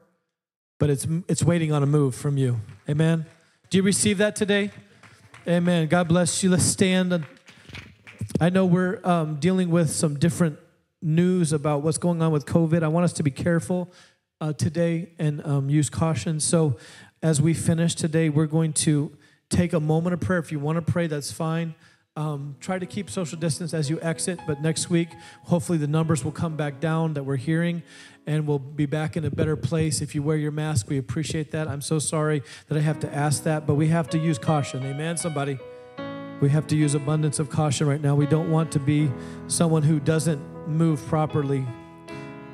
but 0.78 0.90
it's 0.90 1.06
it's 1.28 1.42
waiting 1.42 1.72
on 1.72 1.82
a 1.82 1.86
move 1.86 2.14
from 2.14 2.36
you. 2.36 2.60
Amen. 2.88 3.26
Do 3.70 3.78
you 3.78 3.82
receive 3.82 4.18
that 4.18 4.36
today? 4.36 4.70
Amen. 5.48 5.88
God 5.88 6.06
bless 6.06 6.44
you. 6.44 6.50
Let's 6.50 6.62
stand. 6.62 7.26
I 8.40 8.48
know 8.48 8.64
we're 8.64 9.00
um, 9.02 9.40
dealing 9.40 9.70
with 9.70 9.90
some 9.90 10.16
different 10.16 10.56
news 11.00 11.52
about 11.52 11.82
what's 11.82 11.98
going 11.98 12.22
on 12.22 12.30
with 12.30 12.46
COVID. 12.46 12.84
I 12.84 12.88
want 12.88 13.02
us 13.02 13.12
to 13.14 13.24
be 13.24 13.32
careful 13.32 13.92
uh, 14.40 14.52
today 14.52 15.10
and 15.18 15.44
um, 15.44 15.68
use 15.68 15.90
caution. 15.90 16.38
So, 16.38 16.76
as 17.24 17.42
we 17.42 17.54
finish 17.54 17.96
today, 17.96 18.28
we're 18.28 18.46
going 18.46 18.72
to 18.74 19.16
take 19.50 19.72
a 19.72 19.80
moment 19.80 20.14
of 20.14 20.20
prayer. 20.20 20.38
If 20.38 20.52
you 20.52 20.60
want 20.60 20.76
to 20.76 20.92
pray, 20.92 21.08
that's 21.08 21.32
fine. 21.32 21.74
Um, 22.14 22.54
try 22.60 22.78
to 22.78 22.86
keep 22.86 23.10
social 23.10 23.36
distance 23.36 23.74
as 23.74 23.90
you 23.90 24.00
exit, 24.00 24.38
but 24.46 24.62
next 24.62 24.90
week, 24.90 25.08
hopefully, 25.44 25.78
the 25.78 25.88
numbers 25.88 26.24
will 26.24 26.30
come 26.30 26.56
back 26.56 26.78
down 26.78 27.14
that 27.14 27.24
we're 27.24 27.34
hearing 27.34 27.82
and 28.26 28.46
we'll 28.46 28.58
be 28.58 28.86
back 28.86 29.16
in 29.16 29.24
a 29.24 29.30
better 29.30 29.56
place. 29.56 30.00
If 30.00 30.14
you 30.14 30.22
wear 30.22 30.36
your 30.36 30.52
mask, 30.52 30.88
we 30.88 30.98
appreciate 30.98 31.50
that. 31.50 31.68
I'm 31.68 31.80
so 31.80 31.98
sorry 31.98 32.42
that 32.68 32.78
I 32.78 32.80
have 32.80 33.00
to 33.00 33.14
ask 33.14 33.42
that, 33.44 33.66
but 33.66 33.74
we 33.74 33.88
have 33.88 34.08
to 34.10 34.18
use 34.18 34.38
caution. 34.38 34.84
Amen, 34.84 35.16
somebody? 35.16 35.58
We 36.40 36.48
have 36.50 36.66
to 36.68 36.76
use 36.76 36.94
abundance 36.94 37.38
of 37.38 37.50
caution 37.50 37.86
right 37.86 38.00
now. 38.00 38.14
We 38.14 38.26
don't 38.26 38.50
want 38.50 38.72
to 38.72 38.80
be 38.80 39.10
someone 39.46 39.82
who 39.82 40.00
doesn't 40.00 40.68
move 40.68 41.04
properly. 41.06 41.64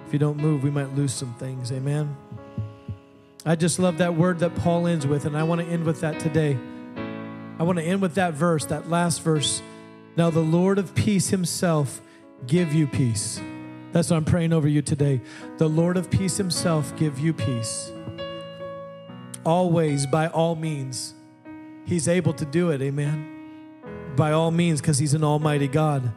If 0.06 0.12
you 0.12 0.18
don't 0.18 0.38
move, 0.38 0.62
we 0.62 0.70
might 0.70 0.94
lose 0.94 1.12
some 1.12 1.34
things. 1.34 1.70
Amen. 1.72 2.16
I 3.44 3.54
just 3.56 3.78
love 3.78 3.98
that 3.98 4.14
word 4.14 4.40
that 4.40 4.54
Paul 4.56 4.86
ends 4.86 5.06
with, 5.06 5.24
and 5.24 5.36
I 5.36 5.42
want 5.42 5.60
to 5.60 5.66
end 5.66 5.84
with 5.84 6.00
that 6.00 6.18
today. 6.20 6.58
I 7.58 7.62
want 7.62 7.78
to 7.78 7.84
end 7.84 8.02
with 8.02 8.14
that 8.14 8.34
verse, 8.34 8.64
that 8.66 8.88
last 8.88 9.22
verse. 9.22 9.62
Now, 10.16 10.30
the 10.30 10.40
Lord 10.40 10.78
of 10.78 10.94
peace 10.94 11.28
himself 11.28 12.00
give 12.46 12.74
you 12.74 12.86
peace. 12.86 13.40
That's 13.92 14.10
what 14.10 14.16
I'm 14.16 14.24
praying 14.24 14.52
over 14.52 14.68
you 14.68 14.82
today. 14.82 15.20
The 15.56 15.68
Lord 15.68 15.96
of 15.96 16.10
peace 16.10 16.36
himself 16.36 16.94
give 16.96 17.18
you 17.18 17.32
peace. 17.32 17.90
Always, 19.46 20.06
by 20.06 20.28
all 20.28 20.56
means, 20.56 21.14
he's 21.86 22.06
able 22.06 22.34
to 22.34 22.44
do 22.44 22.70
it. 22.70 22.82
Amen. 22.82 23.34
By 24.14 24.32
all 24.32 24.50
means, 24.50 24.80
because 24.80 24.98
he's 24.98 25.14
an 25.14 25.24
almighty 25.24 25.68
God. 25.68 26.12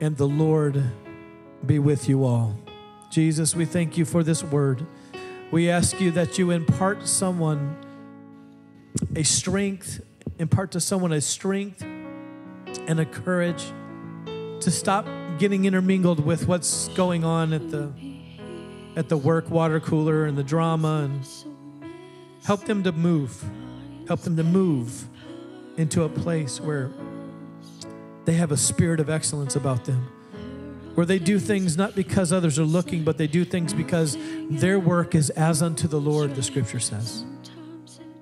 And 0.00 0.16
the 0.16 0.28
Lord 0.28 0.82
be 1.64 1.78
with 1.78 2.08
you 2.08 2.24
all. 2.24 2.58
Jesus, 3.10 3.54
we 3.56 3.64
thank 3.64 3.96
you 3.96 4.04
for 4.04 4.22
this 4.22 4.44
word. 4.44 4.86
We 5.50 5.70
ask 5.70 5.98
you 6.00 6.10
that 6.10 6.36
you 6.36 6.50
impart 6.50 7.08
someone 7.08 7.76
a 9.16 9.22
strength, 9.22 10.00
impart 10.38 10.72
to 10.72 10.80
someone 10.80 11.12
a 11.12 11.20
strength 11.20 11.82
and 11.82 13.00
a 13.00 13.06
courage 13.06 13.64
to 14.60 14.70
stop 14.70 15.06
getting 15.38 15.64
intermingled 15.64 16.24
with 16.24 16.48
what's 16.48 16.88
going 16.88 17.24
on 17.24 17.52
at 17.52 17.70
the 17.70 17.92
at 18.96 19.08
the 19.08 19.16
work 19.16 19.48
water 19.50 19.78
cooler 19.78 20.24
and 20.24 20.36
the 20.36 20.42
drama 20.42 21.08
and 21.08 21.24
help 22.44 22.64
them 22.64 22.82
to 22.82 22.90
move 22.92 23.44
help 24.08 24.20
them 24.20 24.36
to 24.36 24.42
move 24.42 25.06
into 25.76 26.02
a 26.02 26.08
place 26.08 26.60
where 26.60 26.90
they 28.24 28.34
have 28.34 28.50
a 28.50 28.56
spirit 28.56 29.00
of 29.00 29.08
excellence 29.08 29.54
about 29.54 29.84
them. 29.84 30.08
Where 30.94 31.06
they 31.06 31.20
do 31.20 31.38
things 31.38 31.76
not 31.76 31.94
because 31.94 32.32
others 32.32 32.58
are 32.58 32.64
looking 32.64 33.04
but 33.04 33.16
they 33.16 33.28
do 33.28 33.44
things 33.44 33.72
because 33.72 34.16
their 34.50 34.80
work 34.80 35.14
is 35.14 35.30
as 35.30 35.62
unto 35.62 35.86
the 35.86 36.00
lord 36.00 36.34
the 36.34 36.42
scripture 36.42 36.80
says. 36.80 37.24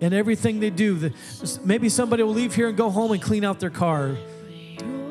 And 0.03 0.13
everything 0.13 0.61
they 0.61 0.69
do 0.69 1.11
maybe 1.65 1.89
somebody 1.89 2.23
will 2.23 2.35
leave 2.35 2.55
here 2.55 2.69
and 2.69 2.77
go 2.77 2.91
home 2.91 3.13
and 3.13 3.23
clean 3.23 3.45
out 3.45 3.61
their 3.61 3.71
car 3.71 4.17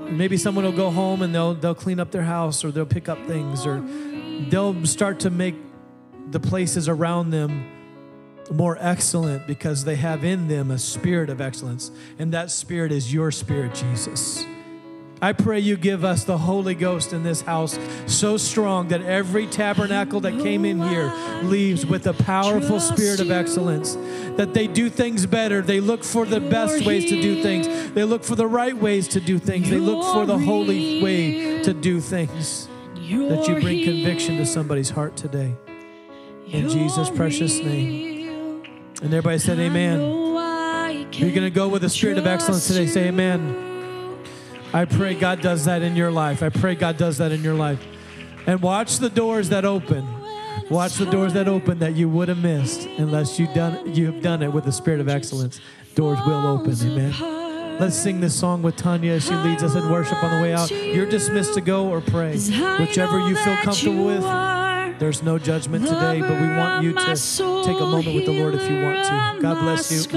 maybe 0.09 0.37
someone 0.37 0.65
will 0.65 0.71
go 0.71 0.89
home 0.89 1.21
and 1.21 1.33
they'll 1.33 1.53
they'll 1.53 1.75
clean 1.75 1.99
up 1.99 2.11
their 2.11 2.23
house 2.23 2.63
or 2.63 2.71
they'll 2.71 2.85
pick 2.85 3.09
up 3.09 3.23
things 3.25 3.65
or 3.65 3.83
they'll 4.49 4.85
start 4.85 5.19
to 5.21 5.29
make 5.29 5.55
the 6.31 6.39
places 6.39 6.87
around 6.89 7.29
them 7.29 7.71
more 8.51 8.77
excellent 8.79 9.47
because 9.47 9.85
they 9.85 9.95
have 9.95 10.23
in 10.23 10.47
them 10.47 10.71
a 10.71 10.77
spirit 10.77 11.29
of 11.29 11.41
excellence. 11.41 11.91
And 12.19 12.31
that 12.33 12.51
spirit 12.51 12.91
is 12.91 13.13
your 13.13 13.31
spirit 13.31 13.73
Jesus 13.73 14.45
I 15.21 15.31
pray 15.33 15.59
you 15.59 15.77
give 15.77 16.03
us 16.03 16.25
the 16.25 16.37
Holy 16.37 16.75
Ghost 16.75 17.13
in 17.13 17.23
this 17.23 17.41
house 17.41 17.79
so 18.05 18.35
strong 18.37 18.89
that 18.89 19.01
every 19.01 19.47
tabernacle 19.47 20.19
that 20.21 20.33
came 20.41 20.65
in 20.65 20.81
here 20.81 21.11
leaves 21.43 21.85
with 21.85 22.05
a 22.07 22.13
powerful 22.13 22.79
spirit 22.79 23.19
of 23.21 23.31
excellence. 23.31 23.95
That 24.35 24.53
they 24.53 24.67
do 24.67 24.89
things 24.89 25.25
better. 25.25 25.61
They 25.61 25.79
look 25.79 26.03
for 26.03 26.25
the 26.25 26.41
best 26.41 26.85
ways 26.85 27.05
to 27.05 27.21
do 27.21 27.41
things. 27.41 27.67
They 27.93 28.03
look 28.03 28.23
for 28.23 28.35
the 28.35 28.47
right 28.47 28.75
ways 28.75 29.07
to 29.09 29.21
do 29.21 29.39
things. 29.39 29.69
They 29.69 29.77
look 29.77 30.03
for 30.13 30.25
the 30.25 30.37
holy 30.37 31.01
way 31.01 31.63
to 31.63 31.73
do 31.73 32.01
things. 32.01 32.67
That 32.93 33.47
you 33.47 33.61
bring 33.61 33.83
conviction 33.83 34.37
to 34.37 34.45
somebody's 34.45 34.89
heart 34.89 35.15
today. 35.15 35.55
In 36.47 36.69
Jesus' 36.69 37.09
precious 37.09 37.59
name. 37.59 38.63
And 39.01 39.13
everybody 39.13 39.39
said, 39.39 39.59
Amen. 39.59 40.01
You're 41.13 41.31
going 41.31 41.43
to 41.43 41.49
go 41.49 41.69
with 41.69 41.83
a 41.85 41.89
spirit 41.89 42.17
of 42.17 42.27
excellence 42.27 42.67
today. 42.67 42.87
Say, 42.87 43.07
Amen. 43.07 43.74
I 44.75 44.83
pray 44.83 45.13
God 45.13 45.39
does 45.39 45.63
that 45.65 45.81
in 45.81 45.95
your 45.95 46.11
life. 46.11 46.43
I 46.43 46.49
pray 46.49 46.75
God 46.75 46.97
does 46.97 47.19
that 47.19 47.31
in 47.31 47.41
your 47.41 47.53
life. 47.53 47.79
And 48.45 48.61
watch 48.61 48.97
the 48.97 49.09
doors 49.09 49.47
that 49.47 49.63
open. 49.63 50.05
Watch 50.69 50.95
the 50.95 51.05
doors 51.05 51.31
that 51.31 51.47
open 51.47 51.79
that 51.79 51.95
you 51.95 52.09
would 52.09 52.27
have 52.27 52.39
missed 52.39 52.85
unless 52.97 53.39
you 53.39 53.47
done 53.53 53.95
you 53.95 54.11
have 54.11 54.21
done 54.21 54.43
it 54.43 54.51
with 54.51 54.65
the 54.65 54.73
spirit 54.73 54.99
of 54.99 55.07
excellence. 55.07 55.61
Doors 55.95 56.19
will 56.27 56.45
open. 56.45 56.75
Amen. 56.81 57.79
Let's 57.79 57.95
sing 57.95 58.19
this 58.19 58.37
song 58.37 58.63
with 58.63 58.75
Tanya 58.75 59.13
as 59.13 59.23
she 59.23 59.33
leads 59.33 59.63
us 59.63 59.75
in 59.75 59.89
worship 59.89 60.21
on 60.21 60.35
the 60.35 60.43
way 60.43 60.53
out. 60.53 60.69
You're 60.69 61.05
dismissed 61.05 61.53
to 61.53 61.61
go 61.61 61.87
or 61.87 62.01
pray. 62.01 62.33
Whichever 62.77 63.19
you 63.29 63.37
feel 63.37 63.55
comfortable 63.55 64.07
with. 64.07 64.23
There's 64.99 65.21
no 65.23 65.37
judgment 65.37 65.85
today, 65.85 66.21
but 66.21 66.39
we 66.41 66.47
want 66.47 66.83
you 66.83 66.93
to 66.93 67.15
take 67.65 67.77
a 67.77 67.85
moment 67.85 68.15
with 68.15 68.25
the 68.25 68.31
Lord 68.31 68.55
if 68.55 68.69
you 68.69 68.81
want 68.81 69.05
to. 69.05 69.41
God 69.41 69.61
bless 69.61 69.91
you. 69.91 70.09